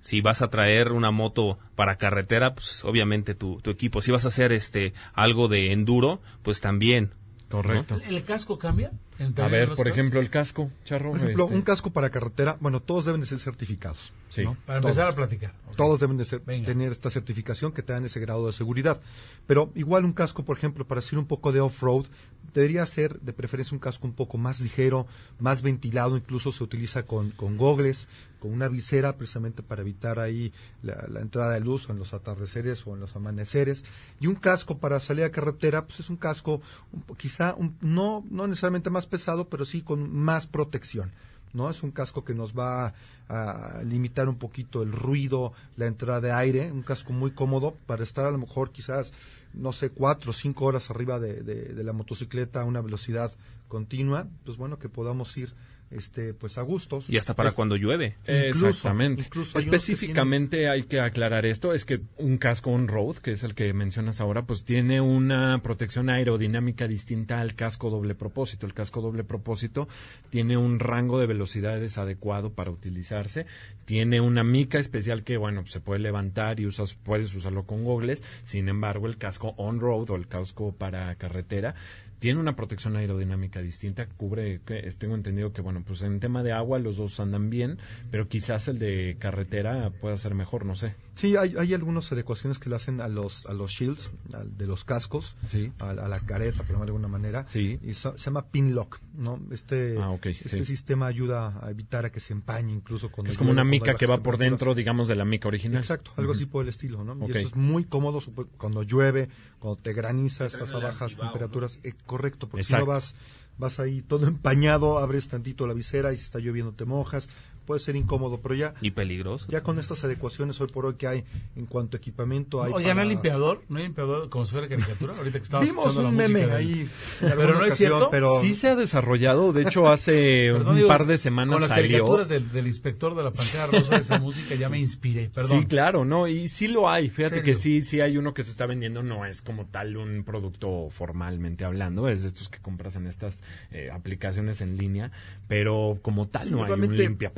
[0.00, 4.02] Si vas a traer una moto para carretera, pues obviamente tu, tu equipo.
[4.02, 7.12] Si vas a hacer este algo de enduro, pues también.
[7.48, 8.00] Correcto.
[8.06, 8.92] ¿El, casco cambia?
[9.18, 11.10] A ¿Entre ver, por ejemplo, el casco, Charro.
[11.12, 14.12] Por ejemplo, este, un casco para carretera, bueno, todos deben de ser certificados.
[14.28, 14.42] Sí.
[14.44, 14.56] ¿no?
[14.66, 14.96] Para Todos.
[14.96, 15.54] empezar a platicar.
[15.76, 19.00] Todos deben de ser- tener esta certificación que te dan ese grado de seguridad.
[19.46, 22.06] Pero igual un casco, por ejemplo, para hacer un poco de off-road,
[22.52, 25.06] debería ser de preferencia un casco un poco más ligero,
[25.38, 28.08] más ventilado, incluso se utiliza con, con gogles,
[28.40, 30.52] con una visera precisamente para evitar ahí
[30.82, 33.84] la, la entrada de luz o en los atardeceres o en los amaneceres.
[34.20, 36.60] Y un casco para salir a carretera, pues es un casco
[36.92, 41.12] un quizá un- no, no necesariamente más pesado, pero sí con más protección.
[41.52, 41.70] ¿no?
[41.70, 42.92] Es un casco que nos va
[43.28, 48.02] a, limitar un poquito el ruido, la entrada de aire, un casco muy cómodo para
[48.04, 49.12] estar a lo mejor quizás,
[49.54, 53.32] no sé, cuatro o cinco horas arriba de- de la motocicleta a una velocidad
[53.68, 55.54] continua, pues bueno, que podamos ir
[55.90, 57.08] este pues a gustos.
[57.08, 58.16] Y hasta para Es- cuando llueve.
[58.26, 59.22] Incluso, Exactamente.
[59.22, 63.32] incluso hay unos que Específicamente hay que aclarar esto, es que un casco on-road, que
[63.32, 68.66] es el que mencionas ahora, pues tiene una protección aerodinámica distinta al casco doble propósito.
[68.66, 69.88] El casco doble propósito
[70.30, 73.46] tiene un rango de velocidades adecuado para utilizarse,
[73.84, 77.84] tiene una mica especial que, bueno, pues, se puede levantar y usas, puedes usarlo con
[77.84, 81.74] gogles, sin embargo, el casco on-road o el casco para carretera
[82.18, 86.52] tiene una protección aerodinámica distinta, cubre, que- tengo entendido que, bueno, pues en tema de
[86.52, 87.78] agua los dos andan bien,
[88.10, 90.94] pero quizás el de carretera pueda ser mejor, no sé.
[91.14, 94.10] Sí, hay, hay algunas adecuaciones que le hacen a los a los shields,
[94.58, 95.72] de los cascos, Sí.
[95.78, 97.46] a, a la careta, por de alguna manera.
[97.48, 97.78] Sí.
[97.82, 99.40] Y so- se llama pin lock, ¿no?
[99.50, 100.64] Este, Ah, ok, este sí.
[100.66, 104.06] sistema ayuda a evitar a que se empañe incluso cuando Es como una mica que
[104.06, 105.78] va por dentro, digamos, de la mica original.
[105.78, 107.16] Exacto, algo así por el estilo, ¿no?
[107.26, 108.20] Y eso es muy cómodo
[108.58, 109.28] cuando llueve,
[109.66, 111.80] cuando te graniza, estás a bajas temperaturas.
[111.82, 113.16] Eh, correcto, porque si no vas,
[113.58, 117.28] vas ahí todo empañado, abres tantito la visera y si está lloviendo te mojas.
[117.66, 119.46] Puede ser incómodo, pero ya, Y peligroso.
[119.50, 121.24] ya con estas adecuaciones hoy por hoy que hay
[121.56, 123.62] en cuanto a equipamiento hay ¿no para- hay limpiador?
[123.68, 125.16] ¿No hay limpiador como si fuera caricatura?
[125.16, 126.88] Ahorita que estaba Vimos escuchando un la música meme ahí.
[127.20, 128.08] Pero no es ocasión, cierto.
[128.10, 131.60] Pero Sí se ha desarrollado, de hecho hace Perdón, un digo, par de semanas Con
[131.62, 131.88] las salió.
[131.90, 135.60] caricaturas del, del inspector de la pantalla rosa de esa música ya me inspiré, perdón.
[135.62, 137.10] Sí, claro, no, y sí lo hay.
[137.10, 140.22] Fíjate que sí, sí hay uno que se está vendiendo, no es como tal un
[140.24, 143.40] producto formalmente hablando, es de estos que compras en estas
[143.72, 145.10] eh, aplicaciones en línea,
[145.48, 147.32] pero como tal Sí, no hay un limpia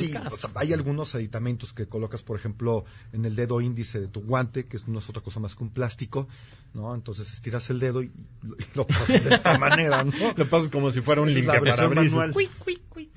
[0.00, 0.34] Sí, el casco.
[0.34, 4.20] o sea, hay algunos aditamentos que colocas, por ejemplo, en el dedo índice de tu
[4.22, 6.28] guante, que no es otra cosa más que un plástico,
[6.74, 6.94] ¿no?
[6.94, 10.12] Entonces estiras el dedo y, y lo pasas de esta manera, ¿no?
[10.36, 12.16] Lo pasas como si fuera un Es la limpia versión parabrisas.
[12.16, 12.34] manual.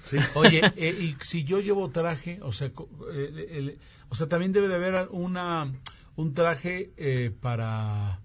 [0.05, 0.17] Sí.
[0.35, 3.77] Oye, eh, y si yo llevo traje, o sea, co- eh, el-
[4.09, 5.71] o sea, también debe de haber una
[6.15, 8.19] un traje eh, para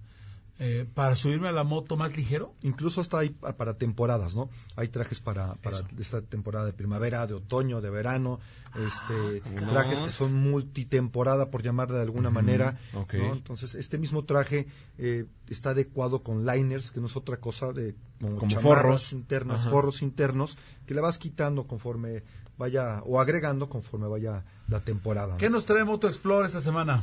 [0.60, 2.54] eh, para subirme a la moto más ligero.
[2.62, 4.50] Incluso hasta hay pa- para temporadas, ¿no?
[4.76, 8.38] Hay trajes para, para esta temporada de primavera, de otoño, de verano,
[8.76, 9.70] este, vámonos.
[9.72, 12.78] trajes que son multitemporada, por llamarla de alguna manera.
[12.94, 13.14] ok.
[13.14, 13.32] ¿no?
[13.34, 14.66] Entonces, este mismo traje
[14.98, 19.12] eh, está adecuado con liners, que no es otra cosa de como, forros.
[19.12, 19.70] internas, Ajá.
[19.70, 22.22] forros internos, que le vas quitando conforme
[22.58, 25.32] vaya, o agregando conforme vaya la temporada.
[25.32, 25.38] ¿no?
[25.38, 27.02] ¿Qué nos trae Moto Explore esta semana?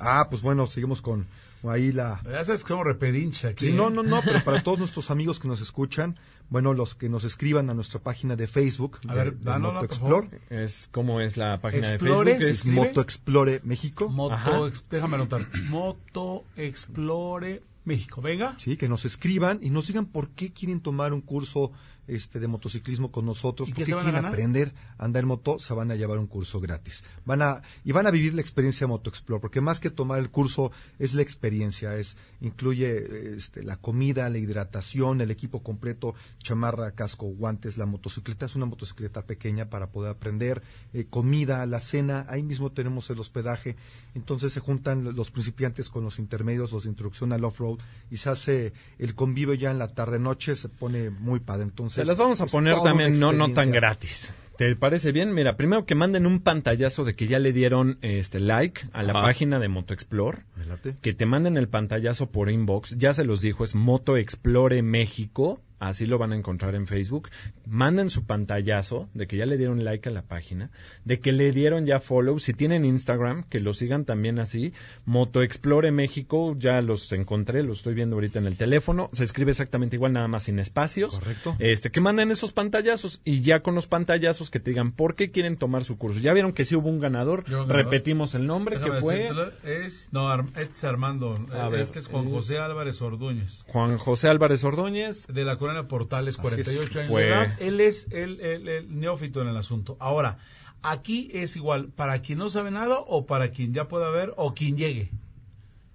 [0.00, 1.26] Ah, pues bueno, seguimos con
[1.64, 3.66] ahí la, Ya sabes que somos repedincha aquí.
[3.66, 6.18] Sí, no, no, no, pero para todos nuestros amigos que nos escuchan,
[6.48, 9.84] bueno, los que nos escriban a nuestra página de Facebook, A de, ver, de Moto
[9.84, 10.28] Explore.
[10.50, 12.70] Es como es la página Explore, de Facebook.
[12.70, 12.74] es.
[12.76, 15.42] Moto Explore México, Moto, ex- déjame anotar.
[15.68, 18.20] Moto Explore México.
[18.20, 18.54] Venga.
[18.58, 21.72] sí, que nos escriban y nos digan por qué quieren tomar un curso
[22.10, 25.04] este de motociclismo con nosotros, ¿Y por qué qué se van a quieren aprender a
[25.04, 27.04] andar en moto, se van a llevar un curso gratis.
[27.24, 30.30] Van a y van a vivir la experiencia Moto Explore, porque más que tomar el
[30.30, 36.92] curso es la experiencia, es incluye este, la comida, la hidratación, el equipo completo, chamarra,
[36.92, 42.26] casco, guantes, la motocicleta es una motocicleta pequeña para poder aprender, eh, comida, la cena,
[42.28, 43.76] ahí mismo tenemos el hospedaje,
[44.14, 47.78] entonces se juntan los principiantes con los intermedios, los de introducción al off-road
[48.10, 51.64] y se hace el convivio ya en la tarde-noche, se pone muy padre.
[51.64, 54.34] Entonces, Se las vamos a poner también no, no tan gratis.
[54.56, 55.32] ¿Te parece bien?
[55.32, 59.12] Mira, primero que manden un pantallazo de que ya le dieron este like a la
[59.12, 59.22] Ajá.
[59.22, 60.40] página de Moto Explore.
[60.54, 60.96] Me late.
[61.00, 62.96] que te manden el pantallazo por inbox.
[62.98, 65.60] Ya se los dijo, es Moto Explore México.
[65.80, 67.30] Así lo van a encontrar en Facebook.
[67.66, 70.70] Manden su pantallazo de que ya le dieron like a la página,
[71.04, 72.38] de que le dieron ya follow.
[72.38, 74.72] Si tienen Instagram, que lo sigan también así.
[75.06, 79.08] Moto Explore México, ya los encontré, los estoy viendo ahorita en el teléfono.
[79.12, 81.18] Se escribe exactamente igual, nada más sin espacios.
[81.18, 81.56] Correcto.
[81.58, 85.30] Este, que manden esos pantallazos y ya con los pantallazos que te digan por qué
[85.30, 86.20] quieren tomar su curso.
[86.20, 87.44] Ya vieron que sí hubo un ganador.
[87.46, 87.84] Yo, un ganador.
[87.90, 89.28] Repetimos el nombre Déjame que fue.
[89.64, 91.38] Es, no, es Armando.
[91.52, 93.64] A Eh, ver, este es Juan es- José Álvarez Ordúñez.
[93.68, 95.26] Juan José Álvarez Ordóñez.
[95.28, 95.56] De la
[95.88, 96.96] Portales, Así 48 es.
[96.96, 97.56] años Fue- de edad.
[97.60, 99.96] Él es el, el- el neófito en el asunto.
[100.00, 100.38] Ahora,
[100.82, 104.54] aquí es igual, para quien no sabe nada o para quien ya pueda ver o
[104.54, 105.10] quien llegue.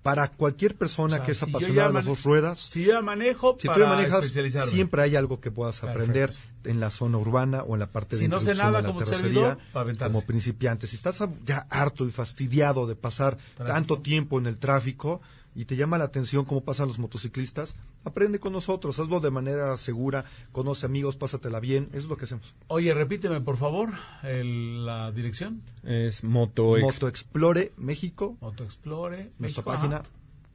[0.03, 3.01] Para cualquier persona O sea, que es si apasionada de las dos ruedas, Si yo
[3.01, 4.25] manejo, si tú para ya manejas,
[4.69, 5.99] siempre hay algo que puedas Perfecto.
[6.03, 6.31] aprender
[6.63, 8.87] en la zona urbana o en la parte de Si no sé nada a la
[8.87, 9.57] como terracería,
[9.99, 10.85] como principiante.
[10.85, 13.63] Si estás ya harto y fastidiado de pasar Tráfico.
[13.65, 15.21] tanto tiempo en el tráfico
[15.55, 19.77] y te llama la atención cómo pasan los motociclistas, aprende con nosotros, hazlo de manera
[19.77, 22.53] segura, conoce amigos, pásatela bien, eso es lo que hacemos.
[22.67, 23.89] Oye, repíteme, por favor,
[24.23, 25.61] el- la dirección.
[25.83, 29.31] Es Moto, Moto Explore México, Moto Explore.
[29.39, 30.09] nuestra México, página, ajá.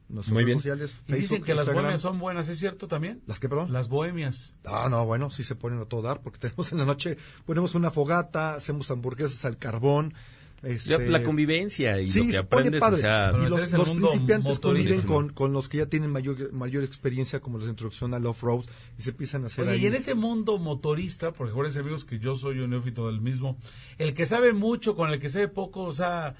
[0.09, 0.57] nuestras Muy redes bien.
[0.59, 3.21] sociales, Y dicen Facebook, que las bohemias son buenas, ¿es cierto también?
[3.27, 3.71] ¿Las que, perdón?
[3.71, 4.53] Las bohemias.
[4.65, 7.73] Ah, no, bueno, sí se ponen a todo dar, porque tenemos en la noche, ponemos
[7.75, 10.13] una fogata, hacemos hamburguesas al carbón.
[10.63, 15.01] Este, la convivencia y sí, lo que aprendes, o sea, y los, los principiantes conviven
[15.01, 18.65] con, con los que ya tienen mayor, mayor experiencia, como los introducción al off-road,
[18.99, 19.83] y se empiezan a hacer Oye, ahí.
[19.83, 23.57] y en ese mundo motorista, porque acuérdense amigos que yo soy un neófito del mismo,
[23.97, 26.35] el que sabe mucho con el que sabe poco, o sea,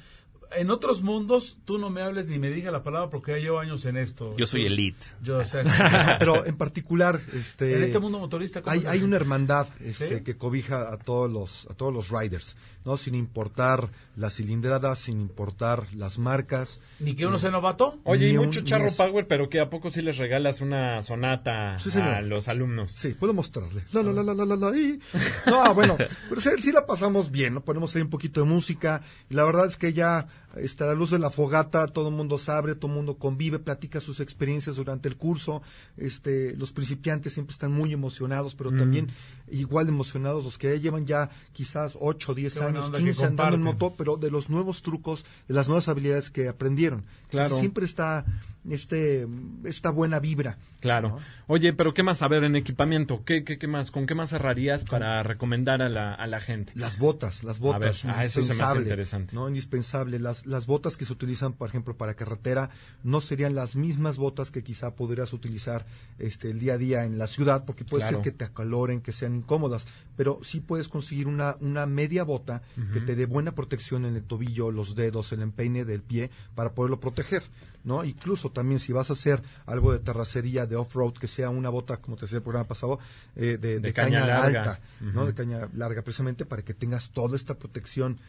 [0.55, 3.59] en otros mundos tú no me hables ni me digas la palabra porque ya llevo
[3.59, 4.35] años en esto.
[4.37, 5.05] yo soy elite.
[5.21, 5.63] Yo, o sea,
[6.19, 10.23] Pero en particular, este, en este mundo motorista, ¿cómo hay, hay una hermandad este, ¿Sí?
[10.23, 15.21] que cobija a todos los a todos los riders, no sin importar la cilindrada, sin
[15.21, 16.79] importar las marcas.
[16.99, 17.99] Ni que uno sea novato.
[18.03, 19.05] Oye, y un- mucho ni charro eso.
[19.05, 22.91] power, pero que a poco sí les regalas una sonata Sí, a los alumnos.
[22.91, 23.83] Sí, puedo mostrarle.
[23.91, 24.99] La, la, la, la, la, la, la, y-
[25.47, 25.97] No, bueno,
[26.29, 27.61] pero sí, sí la pasamos bien, ¿no?
[27.61, 31.11] Ponemos ahí un poquito de música y la verdad es que ya está la luz
[31.11, 35.07] de la fogata, todo el mundo sabe, todo el mundo convive, platica sus experiencias durante
[35.07, 35.61] el curso,
[35.97, 39.09] este, los principiantes siempre están muy emocionados, pero también
[39.49, 42.99] igual de emocionados los que ya llevan ya quizás 8, 10 Qué buena años, onda
[42.99, 46.47] que 15 andando en moto, pero de los nuevos trucos, de las nuevas habilidades que
[46.47, 47.03] aprendieron.
[47.29, 47.45] Claro.
[47.45, 48.25] Entonces, siempre está
[48.69, 49.27] este,
[49.63, 50.57] esta buena vibra.
[50.79, 51.19] Claro.
[51.47, 52.21] Oye, pero ¿qué más?
[52.21, 53.91] A ver, en equipamiento, ¿qué, qué, qué más?
[53.91, 56.73] ¿Con qué más cerrarías para recomendar a la, a la gente?
[56.75, 59.35] Las botas, las botas, ver, ah, eso se me hace indispensable, interesante.
[59.35, 59.47] ¿no?
[59.47, 60.19] Indispensable.
[60.19, 62.71] Las, las botas que se utilizan, por ejemplo, para carretera,
[63.03, 65.85] no serían las mismas botas que quizá podrías utilizar
[66.17, 68.17] este, el día a día en la ciudad, porque puede Claro.
[68.17, 72.63] ser que te acaloren, que sean incómodas, pero sí puedes conseguir una, una media bota
[72.93, 76.73] que te dé buena protección en el tobillo, los dedos, el empeine del pie, para
[76.73, 77.43] poderlo proteger.
[77.83, 78.03] ¿No?
[78.03, 81.97] Incluso también si vas a hacer algo de terracería, de off-road, que sea una bota,
[81.97, 82.99] como te decía el programa pasado,
[83.35, 84.59] eh, de, de caña caña, larga.
[84.61, 85.25] alta, ¿no?
[85.25, 88.19] De caña larga, precisamente para que tengas toda esta protección,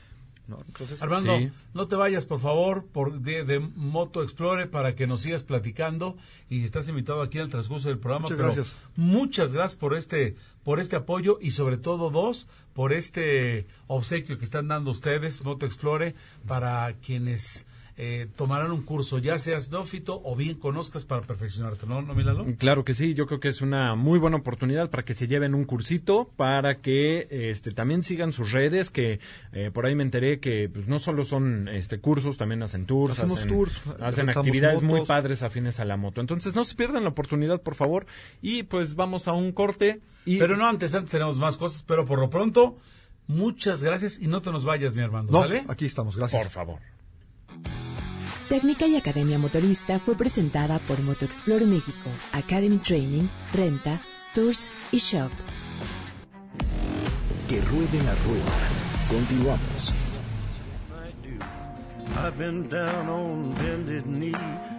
[0.48, 0.60] ¿no?
[0.66, 1.52] Entonces, Armando, Sí.
[1.72, 6.16] no te vayas, por favor, por de, de Moto Explore para que nos sigas platicando
[6.50, 8.22] y estás invitado aquí al transcurso del programa.
[8.24, 8.76] Muchas pero gracias.
[8.96, 14.44] Muchas gracias por este por este apoyo y sobre todo dos por este obsequio que
[14.44, 16.14] están dando ustedes Moto Explore
[16.46, 17.64] para quienes
[17.96, 22.46] eh, tomarán un curso, ya seas neófito o bien conozcas para perfeccionarte, ¿no, no Milalo?
[22.58, 25.54] Claro que sí, yo creo que es una muy buena oportunidad para que se lleven
[25.54, 29.20] un cursito, para que este también sigan sus redes, que
[29.52, 33.18] eh, por ahí me enteré que pues, no solo son este cursos, también hacen tours,
[33.18, 36.20] Hacemos hacen, tours, hacen actividades muy padres afines a la moto.
[36.20, 38.06] Entonces no se pierdan la oportunidad, por favor,
[38.40, 42.06] y pues vamos a un corte y Pero no, antes, antes tenemos más cosas, pero
[42.06, 42.76] por lo pronto,
[43.26, 45.64] muchas gracias y no te nos vayas, mi hermano, no, ¿sale?
[45.68, 46.42] aquí estamos, gracias.
[46.42, 46.78] por favor.
[48.48, 54.00] Técnica y Academia Motorista fue presentada por MotoExplore México, Academy Training, Renta,
[54.34, 55.30] Tours y Shop.
[57.48, 58.52] Que ruede la rueda.
[59.08, 59.94] Continuamos.
[62.14, 64.36] I've been down on bended knee,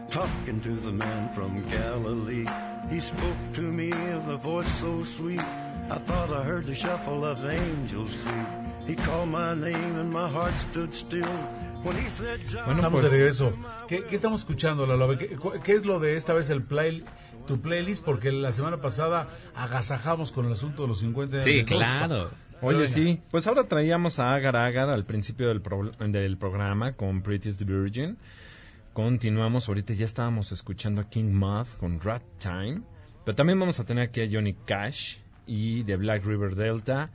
[0.09, 2.45] talking to the man from Galilee.
[2.89, 5.41] He spoke to me with a voice so sweet,
[5.89, 8.47] I thought I heard the shuffle of angels feet.
[8.85, 11.49] He called my name and my heart stood still
[11.83, 11.99] Bueno,
[12.75, 13.53] Estamos pues- de regreso.
[13.87, 15.17] ¿Qué, qué estamos escuchando, Lalo?
[15.17, 17.03] ¿Qué, es lo de esta vez el play,
[17.45, 18.03] tu playlist?
[18.03, 22.31] Porque la semana pasada agasajamos con el asunto de los 50 años Sí, de claro.
[22.61, 27.21] Oye, sí, pues ahora traíamos a Agar Agar al principio del, pro- del programa con
[27.21, 28.17] Prettiest Virgin.
[28.93, 32.81] Continuamos, ahorita ya estábamos escuchando a King Moth con Rat Time.
[33.25, 37.09] Pero también vamos a tener aquí a Johnny Cash y de Black River Delta.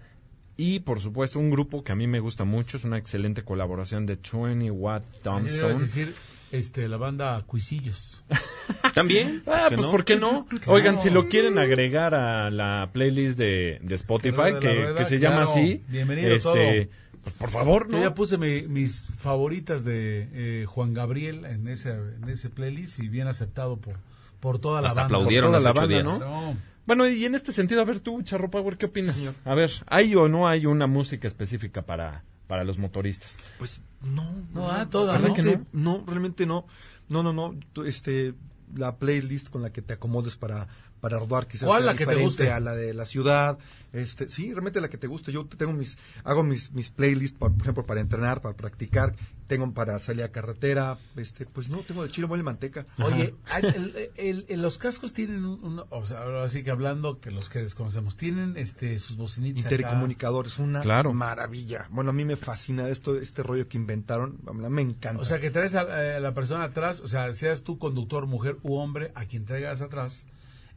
[0.59, 4.05] Y por supuesto, un grupo que a mí me gusta mucho, es una excelente colaboración
[4.07, 5.79] de 20 Watt Tombstone.
[5.79, 6.14] decir
[6.51, 8.25] este, la banda Cuisillos.
[8.94, 9.42] ¿También?
[9.47, 9.90] Ah, ¿Que pues no?
[9.92, 10.47] ¿por qué no?
[10.66, 15.18] Oigan, si lo quieren agregar a la playlist de, de Spotify, que, rueda, que se
[15.21, 15.51] llama claro.
[15.53, 16.90] así, Bienvenido este,
[17.23, 18.03] pues por favor, Yo ¿no?
[18.03, 23.09] ya puse mi- mis favoritas de eh, Juan Gabriel en ese, en ese playlist y
[23.09, 23.94] bien aceptado por,
[24.40, 25.16] por toda la Hasta banda.
[25.18, 26.18] aplaudieron Por toda la banda, días.
[26.18, 26.53] ¿no?
[26.53, 26.57] No.
[26.88, 29.14] Bueno, y en este sentido, a ver tú, Charro Power, ¿qué opinas?
[29.44, 33.37] A ver, ¿hay o no hay una música específica para, para los motoristas?
[33.59, 34.24] Pues no,
[34.55, 35.35] No, ah, toda, ¿Verdad ¿no?
[35.35, 36.05] que realmente no?
[36.07, 36.66] realmente no.
[37.11, 37.55] No, no, no.
[37.85, 38.33] Este,
[38.74, 40.66] la playlist con la que te acomodes para,
[41.01, 42.51] para rodar quizás ¿Cuál sea la que te diferente guste?
[42.51, 43.59] a la de la ciudad.
[43.91, 45.33] Este, sí, realmente la que te guste.
[45.33, 49.15] Yo tengo mis, hago mis, mis playlists, por, por ejemplo, para entrenar, para practicar.
[49.47, 50.99] Tengo para salir a carretera.
[51.17, 52.85] Este, pues no, tengo de chile, mole manteca.
[53.03, 57.19] Oye, el- el- el- los cascos tienen un, un- o sea, ahora sí que hablando
[57.19, 59.75] que los que desconocemos tienen este sus bocinitas acá.
[59.75, 61.15] Intercomunicadores, una Claro.
[61.15, 61.87] maravilla.
[61.91, 64.37] Bueno, a mí me fascina esto, este rollo que inventaron.
[64.53, 65.23] Me encanta.
[65.23, 65.81] O sea, que traes a,
[66.17, 69.81] a la persona atrás, o sea, seas tú conductor, mujer u hombre, a quien traigas
[69.81, 70.27] atrás,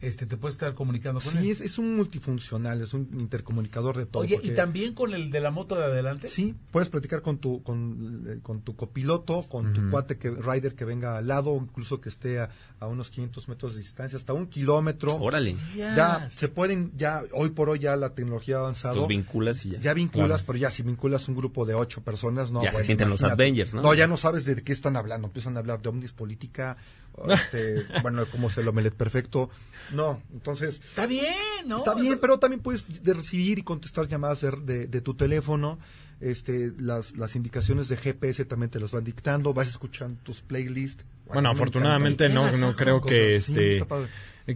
[0.02, 1.44] este te puedes estar comunicando con él.
[1.44, 4.24] Sí, es, es un multifuncional, es un intercomunicador de todo.
[4.24, 6.28] Oye, porque- y también con el de la moto de adelante.
[6.28, 10.76] Sí, puedes platicar con tu con, eh, con tu copiloto, con tu cuate que rider
[10.76, 14.34] que venga al lado, incluso que esté a, a unos 500 metros de distancia, hasta
[14.34, 15.16] un kilómetro.
[15.16, 15.56] Órale.
[15.76, 18.96] Ya se pueden, ya hoy por hoy ya la tecnología ha avanzado.
[18.96, 19.80] Los vinculas y ya.
[19.80, 20.44] Ya vinculas, Claro.
[20.48, 22.64] pero ya si vinculas un grupo de ocho personas, no.
[22.64, 23.22] Ya se sienten los.
[23.24, 23.82] Avengers, ¿no?
[23.82, 25.28] No, ya no sabes de qué están hablando.
[25.28, 26.76] Empiezan a hablar de omnis política,
[27.30, 29.50] este, bueno, como se lo melet perfecto.
[29.92, 31.34] No, entonces Está bien,
[31.66, 31.78] ¿no?
[31.78, 35.80] Está bien, pero también puedes de recibir y contestar llamadas de, de- de tu teléfono.
[36.22, 39.54] Este, las, las indicaciones de GPS también te las van dictando.
[39.54, 41.04] Vas escuchando tus playlists.
[41.26, 43.84] Bueno, me afortunadamente no, no creo que este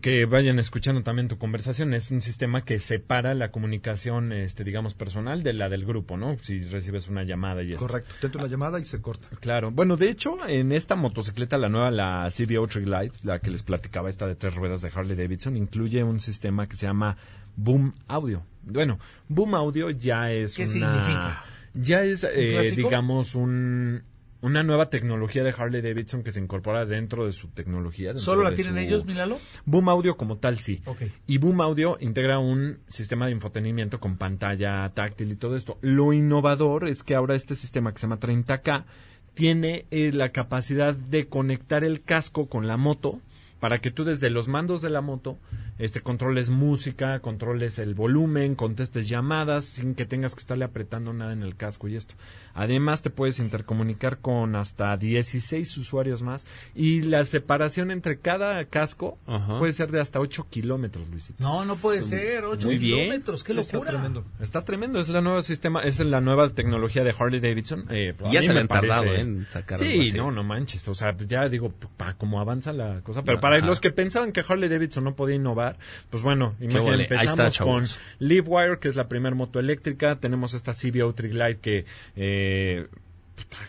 [0.01, 1.93] que vayan escuchando también tu conversación.
[1.93, 6.37] Es un sistema que separa la comunicación, este, digamos, personal de la del grupo, ¿no?
[6.41, 7.87] Si recibes una llamada y esto.
[7.87, 9.29] Correcto, te entra una llamada y se corta.
[9.39, 9.71] Claro.
[9.71, 14.09] Bueno, de hecho, en esta motocicleta, la nueva, la CBO Triglide, la que les platicaba,
[14.09, 17.17] esta de tres ruedas de Harley Davidson, incluye un sistema que se llama
[17.55, 18.43] Boom Audio.
[18.63, 18.99] Bueno,
[19.29, 20.71] Boom Audio ya es ¿Qué una...
[20.71, 21.45] significa?
[21.75, 24.03] Ya es, eh, digamos, un...
[24.41, 28.17] una nueva tecnología de Harley Davidson que se incorpora dentro de su tecnología.
[28.17, 29.39] ¿Solo la tienen su- ellos, Milalo?
[29.65, 30.81] Boom Audio como tal, sí.
[31.27, 35.77] Y Boom Audio integra un sistema de infotenimiento con pantalla táctil y todo esto.
[35.81, 38.85] Lo innovador es que ahora este sistema que se llama 30K
[39.33, 43.19] tiene eh, la capacidad de conectar el casco con la moto
[43.59, 45.37] para que tú desde los mandos de la moto
[45.77, 51.33] este controles música, controles el volumen, contestes llamadas sin que tengas que estarle apretando nada
[51.33, 52.15] en el casco y esto.
[52.53, 59.17] Además te puedes intercomunicar con hasta 16 usuarios más y la separación entre cada casco
[59.27, 59.57] Ajá.
[59.59, 61.43] puede ser de hasta 8 kilómetros, Luisito.
[61.43, 62.45] No, no puede ser.
[62.45, 62.99] 8 Muy bien.
[62.99, 63.43] kilómetros.
[63.43, 63.91] ¡Qué Sí, está locura!
[63.91, 64.23] tremendo.
[64.39, 67.85] Está tremendo, es la nueva sistema, es la nueva tecnología de Harley Davidson.
[67.89, 70.87] Eh, a Ya mí se me tardado parece- en sacar Sí, no, no manches.
[70.87, 73.21] O sea, ya digo, para cómo avanza la cosa.
[73.23, 73.67] Pero para ajá.
[73.67, 75.77] los que pensaban que Harley Davidson no podía innovar,
[76.09, 77.83] pues bueno, imagínate, está, empezamos con.
[78.17, 80.15] Livewire, que es la primera moto eléctrica.
[80.15, 81.85] Tenemos esta CBO Triglide que...
[82.15, 82.87] Eh,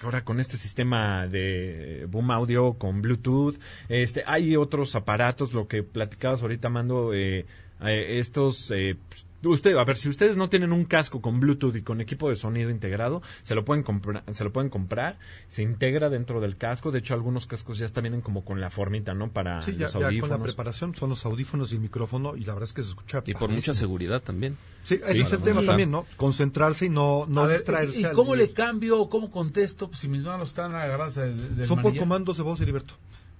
[0.02, 3.56] Ahora con este sistema de boom audio con Bluetooth,
[3.88, 7.44] este, hay otros aparatos, lo que platicabas ahorita, Mando, eh,
[7.82, 11.76] eh, estos, eh, pues, usted, a ver, si ustedes no tienen un casco con Bluetooth
[11.76, 15.18] y con equipo de sonido integrado, se lo pueden comprar, se lo pueden comprar,
[15.48, 18.70] se integra dentro del casco, de hecho algunos cascos ya están vienen como con la
[18.70, 19.30] formita, ¿no?
[19.30, 20.42] Para Sí, ya, los ya con la audífonos.
[20.42, 23.34] preparación son los audífonos y el micrófono y la verdad es que se escucha Y
[23.34, 24.56] por mucha seguridad también.
[24.84, 25.66] Sí, ese Sí, es el tema Sí.
[25.66, 26.06] también, ¿no?
[26.16, 28.00] Concentrarse y no, no ver, distraerse.
[28.00, 31.76] ¿Y cómo le cambio, cómo contesto pues, si mis manos están agarradas del, del Son
[31.78, 32.04] por manillar?
[32.04, 32.94] comandos de voz, Heriberto.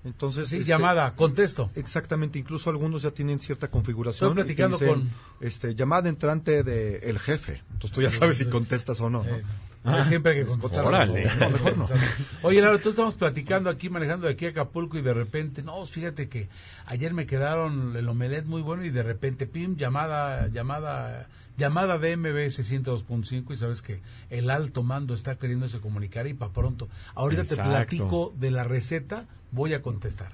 [0.07, 1.71] Entonces, Sí, este, llamada, contesto.
[1.75, 4.31] Exactamente, incluso algunos ya tienen cierta configuración.
[4.31, 7.63] Estoy platicando dicen, con- este, llamada entrante de el jefe.
[7.73, 9.25] Entonces tú ya sabes si contestas o no.
[9.25, 9.66] ¿no?
[9.87, 10.85] No, siempre hay que contestar.
[10.85, 11.15] No,
[11.51, 11.87] mejor no.
[12.43, 15.85] Oye, Lalo, tú estamos platicando aquí, manejando de aquí a Acapulco y de repente, no,
[15.87, 16.49] fíjate que
[16.87, 22.17] ayer me quedaron el omelet muy bueno y de repente, pim, llamada, llamada, llamada de
[22.17, 26.89] MBS 102.5 y sabes que el alto mando está queriéndose comunicar y para pronto.
[27.15, 30.33] Ahorita te platico de la receta, voy a contestar.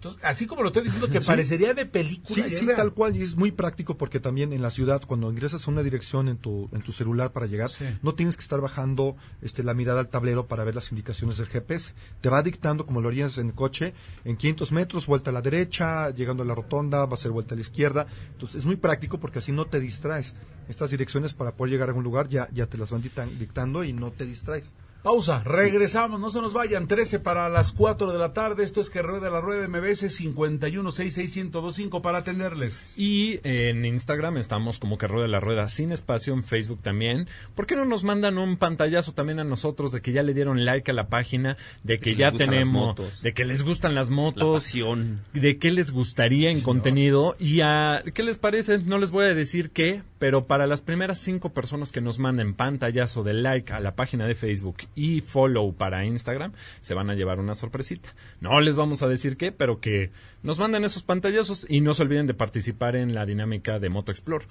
[0.00, 2.46] Entonces, así como lo estoy diciendo que parecería de película.
[2.48, 2.76] Sí, sí, real.
[2.78, 5.82] tal cual, y es muy práctico porque también en la ciudad, cuando ingresas a una
[5.82, 7.84] dirección en tu, en tu celular para llegar, Sí.
[8.02, 11.48] no tienes que estar bajando este, la mirada al tablero para ver las indicaciones del
[11.48, 11.92] GPS.
[12.22, 13.92] Te va dictando, como lo harías en el coche,
[14.24, 17.54] en 500 metros, vuelta a la derecha, llegando a la rotonda, va a ser vuelta
[17.54, 18.06] a la izquierda.
[18.32, 20.34] Entonces, es muy práctico porque así no te distraes.
[20.70, 23.84] Estas direcciones para poder llegar a algún lugar ya, ya te las van dictan- dictando
[23.84, 24.72] y no te distraes.
[25.02, 28.90] Pausa, regresamos, no se nos vayan, 13 para las 4 de la tarde, esto es
[28.90, 32.98] que rueda la rueda MBS 5166125 para atenderles.
[32.98, 37.28] Y en Instagram estamos como que rueda la rueda sin espacio, en Facebook también.
[37.54, 40.66] ¿Por qué no nos mandan un pantallazo también a nosotros de que ya le dieron
[40.66, 43.22] like a la página, de que ya tenemos, motos.
[43.22, 45.22] de que les gustan las La motos, pasión.
[45.32, 49.34] de qué les gustaría en contenido y a qué les parece, no les voy a
[49.34, 53.80] decir qué, pero para las primeras cinco personas que nos manden pantallazo de like a
[53.80, 56.52] la página de Facebook y follow para Instagram,
[56.82, 58.14] se van a llevar una sorpresita.
[58.38, 60.12] No les vamos a decir qué, pero que
[60.42, 64.12] nos manden esos pantallazos y no se olviden de participar en la dinámica de Moto
[64.12, 64.44] Explore.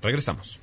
[0.00, 0.60] Regresamos.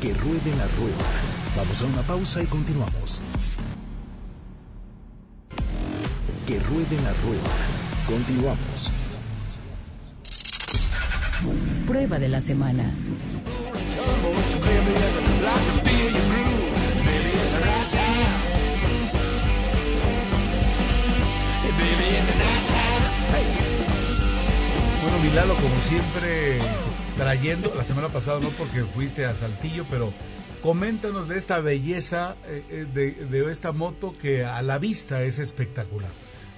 [0.00, 1.10] Que ruede la rueda.
[1.54, 3.20] Vamos a una pausa y continuamos.
[6.46, 7.52] Que ruede la rueda.
[8.06, 9.05] Continuamos.
[11.86, 12.92] Prueba de la semana.
[25.02, 26.58] Bueno, Milalo, como siempre,
[27.16, 30.12] trayendo, la semana pasada no porque fuiste a Saltillo, pero
[30.62, 35.38] coméntanos de esta belleza, eh, eh, de, de esta moto que a la vista es
[35.38, 36.10] espectacular.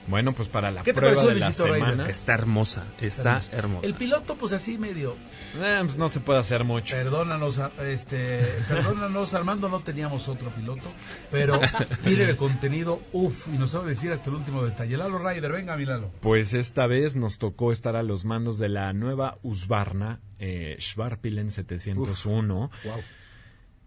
[0.08, 1.74] Bueno, pues para la ¿Qué te prueba de la Luisito
[2.06, 3.86] Está hermosa, está hermosa.
[3.86, 5.16] El piloto, pues así medio,
[5.60, 6.96] eh, pues no se puede hacer mucho.
[6.96, 10.90] perdónanos, este, perdónanos, Armando, no teníamos otro piloto,
[11.30, 11.60] pero
[12.04, 14.96] tiene de contenido, uff, y nos sabe decir hasta el último detalle.
[14.96, 16.10] Lalo Ryder, venga, Milalo.
[16.20, 21.50] Pues esta vez nos tocó estar a los mandos de la nueva Husqvarna eh, Schwarpilen
[21.50, 22.70] 701.
[22.84, 23.02] Wow.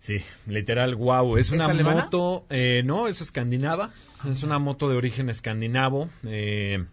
[0.01, 1.37] Sí, literal, wow.
[1.37, 3.91] Es ¿Es una moto, eh, no, es escandinava.
[4.29, 6.09] Es una moto de origen escandinavo.
[6.23, 6.83] eh,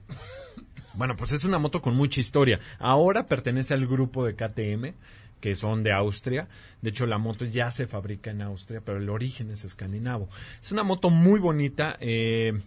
[0.95, 2.61] bueno, pues es una moto con mucha historia.
[2.79, 4.95] Ahora pertenece al grupo de KTM,
[5.41, 6.49] que son de Austria.
[6.83, 10.29] De hecho, la moto ya se fabrica en Austria, pero el origen es escandinavo.
[10.61, 11.97] Es una moto muy bonita.
[12.01, 12.61] eh,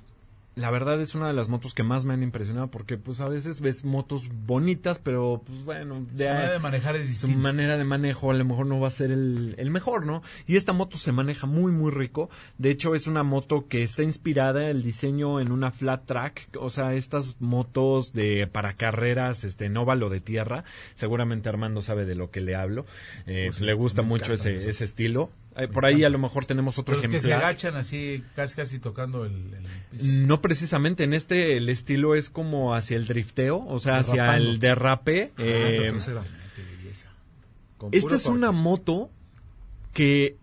[0.55, 3.29] la verdad es una de las motos que más me han impresionado porque pues a
[3.29, 7.37] veces ves motos bonitas, pero pues bueno, Su manera de manejar es su distinta.
[7.37, 10.21] manera de manejo a lo mejor no va a ser el, el mejor, ¿no?
[10.47, 12.29] Y esta moto se maneja muy, muy rico.
[12.57, 16.69] De hecho, es una moto que está inspirada el diseño en una flat track, o
[16.69, 20.65] sea, estas motos de para carreras, este, en óvalo de tierra.
[20.95, 22.85] Seguramente Armando sabe de lo que le hablo.
[23.25, 25.29] Eh, Pues le gusta mucho ese, ese estilo.
[25.57, 28.79] Eh, por ahí a lo mejor tenemos otro Los que se agachan así, casi casi
[28.79, 30.05] tocando el, el piso.
[30.07, 34.59] No precisamente, en este el estilo es como hacia el drifteo, o sea, hacia el
[34.59, 35.31] derrape.
[35.37, 35.91] Ah, eh,
[37.91, 39.09] esta es una moto
[39.93, 40.37] que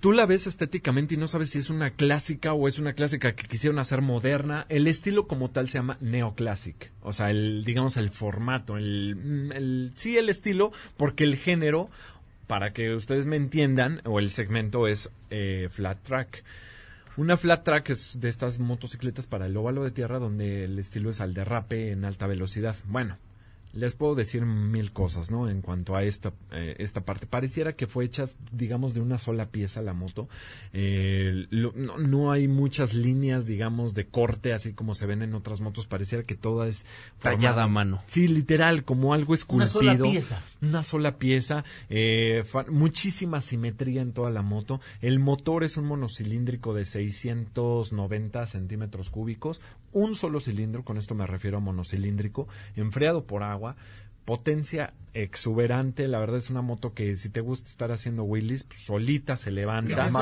[0.00, 3.34] tú la ves estéticamente y no sabes si es una clásica o es una clásica
[3.34, 4.66] que quisieron hacer moderna.
[4.68, 9.52] El estilo como tal se llama neoclassic, o sea, el digamos el formato, el, mm,
[9.52, 11.90] el sí el estilo, porque el género,
[12.46, 16.44] para que ustedes me entiendan, o el segmento es eh, flat track.
[17.16, 21.10] Una flat track es de estas motocicletas para el óvalo de tierra donde el estilo
[21.10, 22.76] es al derrape en alta velocidad.
[22.86, 23.18] Bueno,
[23.74, 25.48] les puedo decir mil cosas, ¿no?
[25.50, 27.26] En cuanto a esta, eh, esta parte.
[27.26, 30.28] Pareciera que fue hecha, digamos, de una sola pieza la moto.
[30.72, 35.34] Eh, lo- no, no hay muchas líneas, digamos, de corte, así como se ven en
[35.34, 35.86] otras motos.
[35.86, 36.86] Pareciera que toda es
[37.20, 38.02] Tallada formada- a mano.
[38.06, 39.68] Sí, literal, como algo Una esculpido.
[39.72, 40.42] sola pieza.
[40.62, 44.80] Una sola pieza, eh, fa- muchísima simetría en toda la moto.
[45.00, 49.60] El motor es un monocilíndrico de 690 centímetros cúbicos,
[49.92, 53.63] un solo cilindro, con esto me refiero a monocilíndrico, enfriado por agua,
[54.24, 56.08] potencia exuberante.
[56.08, 59.44] La verdad es una moto que si te gusta estar haciendo wheelies, pues, solita se
[59.44, 60.18] ¿Qué es levanta.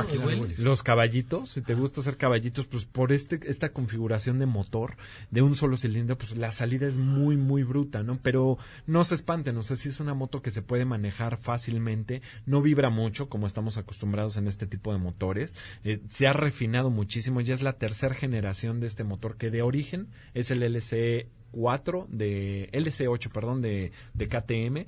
[0.59, 4.97] Los caballitos, si te gusta hacer caballitos, pues por este, esta configuración de motor
[5.31, 8.19] de un solo cilindro, pues la salida es muy, muy bruta, ¿no?
[8.23, 12.21] Pero no se espanten, o sea, sí es una moto que se puede manejar fácilmente,
[12.45, 16.91] no vibra mucho como estamos acostumbrados en este tipo de motores, eh, se ha refinado
[16.91, 21.29] muchísimo, ya es la tercera generación de este motor que de origen es el LCE
[21.53, 24.87] 4 de LC8, perdón, de, de KTM,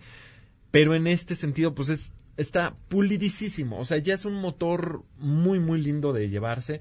[0.70, 5.60] pero en este sentido pues es está pulidísimo, o sea, ya es un motor muy
[5.60, 6.80] muy lindo de llevarse.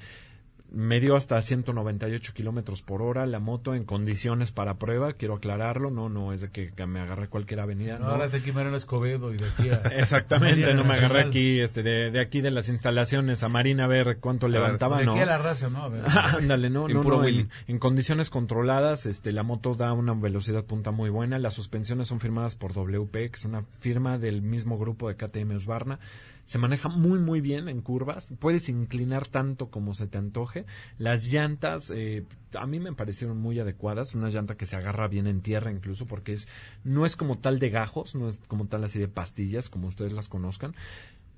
[0.74, 5.92] Me dio hasta 198 kilómetros por hora la moto en condiciones para prueba, quiero aclararlo,
[5.92, 8.00] no, no es de que, que me agarré cualquier avenida.
[8.00, 8.12] No, no.
[8.12, 9.76] ahora es de aquí Mariano Escobedo y de aquí a...
[10.00, 13.88] Exactamente, no me agarré aquí, este, de, de aquí de las instalaciones a Marina a
[13.88, 15.12] ver cuánto levantaba, De no.
[15.12, 15.84] aquí a la raza, ¿no?
[15.84, 16.04] A ver.
[16.40, 17.42] Ándale, no, En no, puro no, Willy.
[17.42, 22.08] en, en condiciones controladas, este, la moto da una velocidad punta muy buena, las suspensiones
[22.08, 26.00] son firmadas por WP, que es una firma del mismo grupo de KTM Husqvarna,
[26.46, 30.66] se maneja muy muy bien en curvas, puedes inclinar tanto como se te antoje,
[30.98, 35.28] las llantas, eh, a mí me parecieron muy adecuadas, una llanta que se agarra bien
[35.28, 36.48] en tierra incluso, porque es,
[36.84, 40.14] no es como tal de gajos, no es como tal así de pastillas, como ustedes
[40.14, 40.76] las conozcan,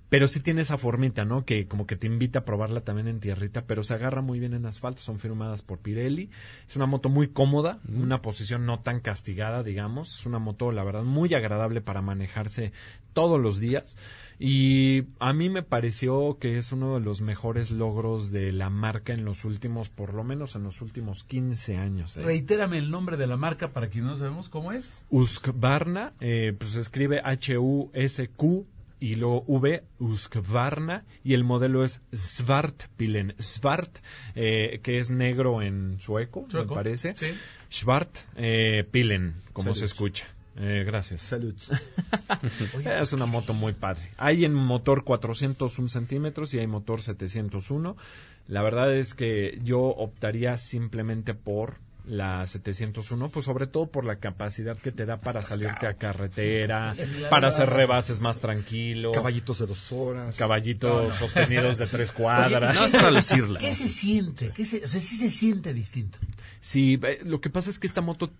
[0.10, 1.46] pero sí tiene esa formita, ¿no?
[1.46, 4.54] Que como que te invita a probarla también en tierrita, pero se agarra muy bien
[4.54, 6.30] en asfalto, son firmadas por Pirelli.
[6.68, 10.20] Es una moto muy cómoda, una posición no tan castigada, digamos.
[10.20, 12.72] Es una moto, la verdad, muy agradable para manejarse
[13.14, 13.98] todos los días.
[14.40, 19.14] Y a mí me pareció que es uno de los mejores logros de la marca
[19.14, 22.18] en los últimos, por lo menos en los últimos 15 años.
[22.18, 22.24] ¿eh?
[22.24, 25.06] Reitérame el nombre de la marca para quien no sabemos cómo es.
[25.10, 28.66] Husqvarna, eh, pues se escribe H-U-S-Q
[29.00, 33.36] y luego V, Husqvarna, y el modelo es Svartpilen.
[33.40, 34.00] Svart,
[34.36, 37.14] eh, que es negro en sueco, Sueco, me parece.
[37.16, 37.28] sí.
[37.70, 40.28] Svart eh, Pilen, como se escucha.
[40.58, 41.22] Eh, gracias.
[41.22, 41.56] Salud.
[42.86, 44.10] Es una moto muy padre.
[44.18, 47.98] Hay en motor 401 centímetros y hay motor 701.
[48.48, 54.18] La verdad es que yo optaría simplemente por la 701, pues sobre todo por la
[54.18, 56.94] capacidad que te da para salirte a carretera,
[57.32, 60.36] para hacer rebases más tranquilo, Caballitos de dos horas.
[60.36, 62.76] caballitos sostenidos de tres cuadras.
[62.76, 63.60] No es para lucirla.
[63.60, 64.52] ¿Qué se siente?
[64.56, 66.20] ¿Qué se, o sea, sí se siente distinto.
[66.62, 68.32] Sí, lo que pasa es que esta moto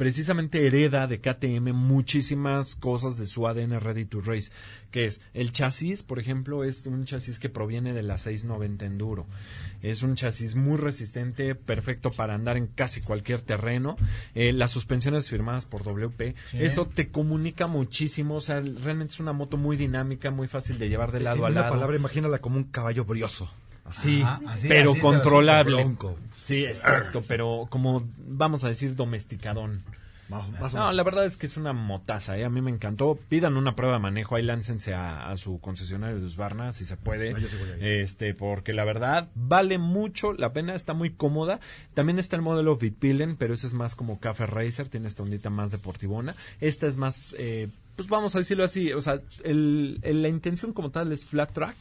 [0.00, 4.50] precisamente hereda de KTM muchísimas cosas de su ADN Ready to Race,
[4.90, 9.26] que es el chasis, por ejemplo, es un chasis que proviene de la 690 Enduro.
[9.82, 13.98] Es un chasis muy resistente, perfecto para andar en casi cualquier terreno.
[14.34, 16.56] Eh, las suspensiones firmadas por WP, Sí.
[16.62, 20.88] eso te comunica muchísimo, o sea, realmente es una moto muy dinámica, muy fácil de
[20.88, 21.74] llevar de lado en a lado.
[21.74, 23.50] palabra, imagínala como un caballo brioso.
[23.92, 25.82] Sí, Ajá, así- pero así controlable.
[26.42, 29.82] Sí, exacto, pero como vamos a decir domesticadón.
[30.74, 32.44] No, la verdad es que es una motaza, ¿eh?
[32.44, 33.18] a mí me encantó.
[33.28, 36.96] Pidan una prueba de manejo, ahí láncense a, a su concesionario de Husqvarna, si se
[36.96, 37.34] puede.
[37.34, 37.84] Ah, yo sí voy a ir.
[38.02, 41.58] Este, porque la verdad vale mucho la pena, está muy cómoda.
[41.94, 45.50] También está el modelo Vitpilen, pero ese es más como Café Racer, tiene esta ondita
[45.50, 46.36] más deportivona.
[46.60, 50.72] Esta es más, eh, pues vamos a decirlo así, o sea, el- el- la intención
[50.72, 51.76] como tal es flat track.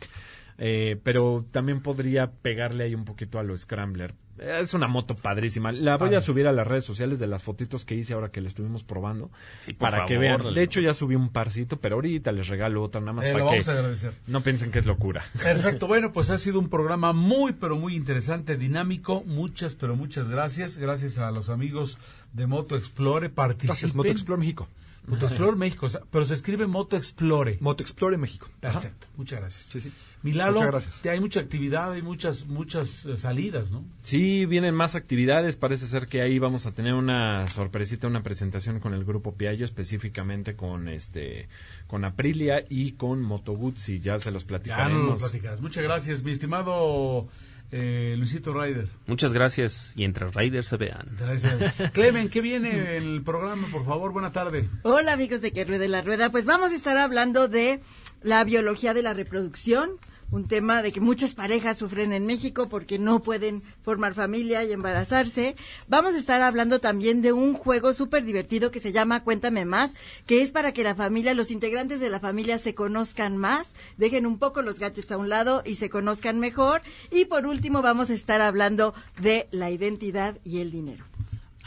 [0.59, 4.13] Eh, pero también podría pegarle ahí un poquito a lo Scrambler.
[4.37, 5.73] Es una moto padrísima.
[5.73, 8.39] La voy a subir a las redes sociales de las fotitos que hice ahora que
[8.39, 9.29] la estuvimos probando.
[9.59, 10.37] Sí, para que favor, vean.
[10.39, 10.53] Lalo.
[10.53, 13.39] De hecho, ya subí un parcito, pero ahorita les regalo otra nada más Eh, lo
[13.39, 14.13] para vamos a que agradecer.
[14.27, 15.25] no piensen que es locura.
[15.43, 19.23] Perfecto, bueno, pues ha sido un programa muy, pero muy interesante, dinámico.
[19.25, 20.77] Muchas, pero muchas gracias.
[20.77, 21.97] Gracias a los amigos
[22.31, 23.29] de Moto Explore.
[23.29, 23.67] Participen.
[23.67, 24.69] Gracias, Moto Explore México.
[25.05, 27.57] Moto Explore México, o sea, pero se escribe Moto Explore.
[27.59, 28.47] Moto Explore México.
[28.61, 28.79] Ajá.
[28.79, 29.65] Perfecto, muchas gracias.
[29.65, 29.91] Sí, sí.
[30.21, 31.01] Milalo, Muchas gracias.
[31.01, 33.85] te- hay mucha actividad, hay muchas, muchas eh, salidas, ¿no?
[34.03, 35.55] Sí, vienen más actividades.
[35.55, 39.63] Parece ser que ahí vamos a tener una sorpresita, una presentación con el grupo Piaggio,
[39.65, 41.47] específicamente con este,
[41.87, 43.99] con Aprilia y con Moto Guzzi.
[43.99, 45.21] Ya se los Ya no platicaremos.
[45.21, 45.61] platicas.
[45.61, 47.27] Muchas gracias, mi estimado
[47.71, 48.87] eh, Luisito Ryder.
[49.07, 51.07] Muchas gracias y entre Raiders se vean.
[51.19, 51.55] Gracias.
[51.93, 54.11] Clemen, ¿qué viene en el programa, por favor?
[54.11, 54.67] Buena tarde.
[54.83, 57.79] Hola amigos de Que Ruede la Rueda, pues vamos a estar hablando de
[58.21, 59.91] la biología de la reproducción,
[60.31, 64.71] un tema de que muchas parejas sufren en México porque no pueden formar familia y
[64.71, 65.55] embarazarse.
[65.87, 69.93] Vamos a estar hablando también de un juego súper divertido que se llama Cuéntame Más,
[70.27, 74.25] que es para que la familia, los integrantes de la familia se conozcan más, dejen
[74.25, 76.81] un poco los gadgets a un lado y se conozcan mejor.
[77.11, 81.05] Y por último vamos a estar hablando de la identidad y el dinero.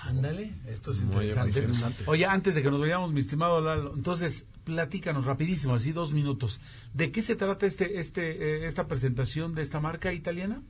[0.05, 2.03] Ándale, esto es Muy interesante.
[2.07, 6.61] Oye, antes de que nos vayamos, mi estimado Lalo, entonces, platícanos rapidísimo, así dos minutos.
[6.95, 8.31] ¿De qué se trata este, este,
[8.63, 10.63] eh, esta presentación de esta marca italiana?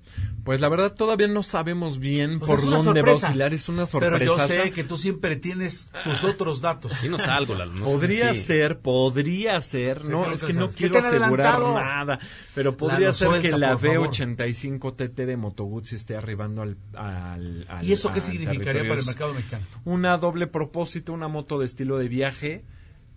[0.45, 3.27] Pues la verdad todavía no sabemos bien O por es una dónde va a sorpresa.
[3.29, 3.55] oscilar.
[3.55, 4.63] Es una Pero yo sorpresa.
[4.65, 6.93] sé que tú siempre tienes tus otros datos.
[7.03, 7.73] Dinos algo, Lalo.
[7.73, 10.77] no sé Podría ser, podría ser, Sí, no, creo es que que no sabes.
[10.77, 11.75] ¿Qué quiero asegurar adelantado?
[11.75, 12.19] nada,
[12.55, 14.09] pero podría Lalo, ser que la por favor.
[14.11, 18.83] V85 TT de Moto Guzzi esté arribando al, al, al- ¿Y eso qué al significaría
[18.89, 19.65] para el mercado mexicano?
[19.85, 22.65] Una doble propósito, una moto de estilo de viaje.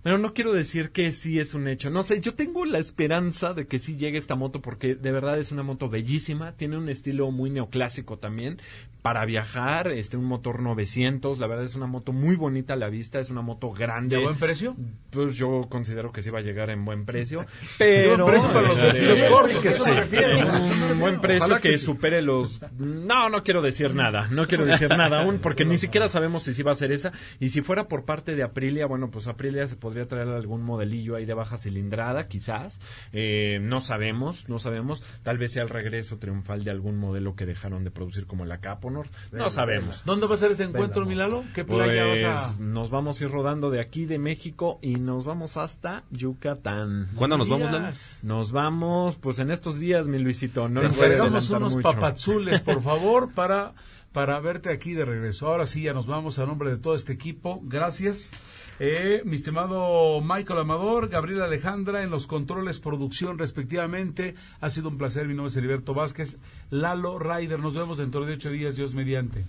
[0.05, 1.89] Pero no quiero decir que sí es un hecho.
[1.89, 5.39] No sé, yo tengo la esperanza de que sí llegue esta moto porque de verdad
[5.39, 6.51] es una moto bellísima.
[6.51, 8.61] Tiene un estilo muy neoclásico también
[9.01, 9.87] para viajar.
[9.87, 11.39] Este, un motor 900.
[11.39, 13.19] La verdad es una moto muy bonita a la vista.
[13.19, 14.17] Es una moto grande.
[14.17, 14.75] ¿De buen precio?
[15.09, 17.43] Pues yo considero que sí va a llegar en buen precio.
[17.79, 18.27] Pero.
[18.27, 21.85] precio para los estilos cortos, que en Un buen precio que, que sí.
[21.85, 22.61] supere los.
[22.77, 24.27] No, no quiero decir nada.
[24.29, 27.11] No quiero decir nada aún porque ni siquiera sabemos si sí va a ser esa.
[27.39, 31.15] Y si fuera por parte de Aprilia, bueno, pues Aprilia se podría traer algún modelillo
[31.15, 32.81] ahí de baja cilindrada, quizás.
[33.13, 35.01] Eh, no sabemos, no sabemos.
[35.23, 38.57] Tal vez sea el regreso triunfal de algún modelo que dejaron de producir como la
[38.59, 39.07] Caponor.
[39.31, 40.03] No sabemos.
[40.05, 41.43] ¿Dónde va a ser este encuentro, Venga, Milalo?
[41.53, 42.55] ¿Qué playa Pues vas a...?
[42.59, 47.09] nos vamos a ir rodando de aquí de México y nos vamos hasta Yucatán.
[47.15, 47.87] ¿Cuándo nos vamos, Lalo?
[48.23, 50.67] Nos vamos, pues en estos días, mi Luisito.
[50.67, 51.83] No encargamos unos mucho.
[51.83, 53.73] papazules, por favor, para,
[54.11, 55.47] para verte aquí de regreso.
[55.47, 57.61] Ahora sí, ya nos vamos a nombre de todo este equipo.
[57.63, 58.31] Gracias.
[58.79, 64.35] Eh, mi estimado Michael Amador, Gabriel Alejandra en los controles, producción respectivamente.
[64.59, 65.27] Ha sido un placer.
[65.27, 66.37] Mi nombre es Heriberto Vázquez.
[66.69, 69.45] Lalo Ryder, nos vemos dentro de ocho días, Dios mediante.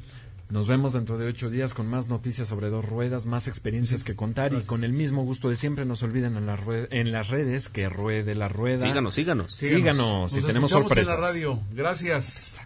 [0.48, 4.14] Nos vemos dentro de ocho días con más noticias sobre dos ruedas, más experiencias que
[4.14, 5.84] contar y con el mismo gusto de siempre.
[5.84, 6.56] No se olviden en, la
[6.90, 8.86] en las redes que ruede la rueda.
[8.86, 9.52] Síganos, síganos.
[9.52, 11.12] Síganos, si Nos tenemos sorpresas.
[11.14, 11.60] en la radio.
[11.72, 12.60] Gracias.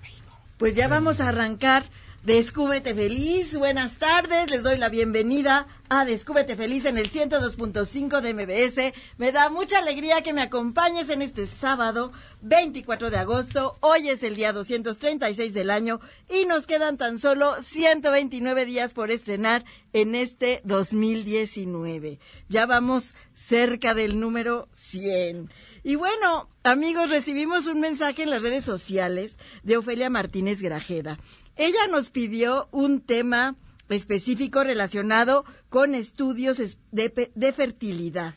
[0.59, 1.87] Pues ya vamos a arrancar
[2.25, 3.57] Descúbrete Feliz.
[3.57, 8.95] Buenas tardes, les doy la bienvenida a Descúbrete Feliz en el 102.5 de MBS.
[9.17, 12.13] Me da mucha alegría que me acompañes en este sábado
[12.43, 13.79] 24 de agosto.
[13.81, 15.99] Hoy es el día 236 del año
[16.29, 19.65] y nos quedan tan solo 129 días por estrenar
[19.95, 22.19] en este 2019.
[22.51, 25.51] Ya vamos cerca del número 100.
[25.83, 31.19] Y bueno, amigos, recibimos un mensaje en las redes sociales de Ofelia Martínez Grajeda.
[31.61, 33.55] Ella nos pidió un tema
[33.91, 38.35] específico relacionado con estudios es- de, de fertilidad.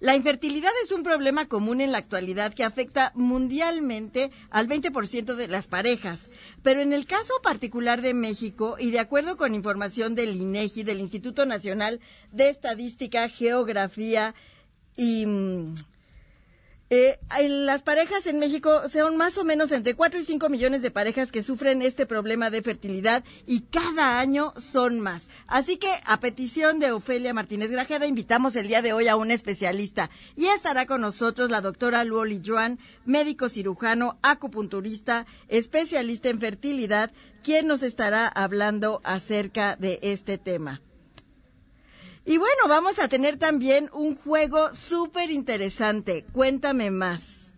[0.00, 5.46] La infertilidad es un problema común en la actualidad que afecta mundialmente al 20% de
[5.46, 6.18] las parejas.
[6.64, 10.98] Pero en el caso particular de México, y de acuerdo con información del INEGI, del
[11.00, 12.00] Instituto Nacional
[12.32, 14.34] de Estadística, Geografía
[14.96, 15.74] y mm,
[16.94, 20.82] eh, en las parejas en México son más o menos entre 4 y 5 millones
[20.82, 25.26] de parejas que sufren este problema de fertilidad y cada año son más.
[25.46, 29.30] Así que a petición de Ofelia Martínez Grajeda invitamos el día de hoy a un
[29.30, 37.10] especialista y estará con nosotros la doctora Luoli Joan, médico cirujano, acupunturista, especialista en fertilidad,
[37.42, 40.82] quien nos estará hablando acerca de este tema.
[42.24, 46.24] Y bueno, vamos a tener también un juego súper interesante.
[46.32, 47.52] Cuéntame más.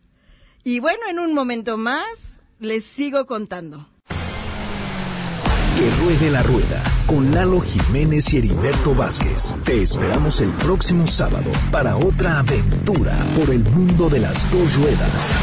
[0.62, 3.86] Y bueno, en un momento más les sigo contando.
[4.08, 9.54] Que ruede la rueda con Lalo Jiménez y Heriberto Vázquez.
[9.64, 15.34] Te esperamos el próximo sábado para otra aventura por el mundo de las dos ruedas.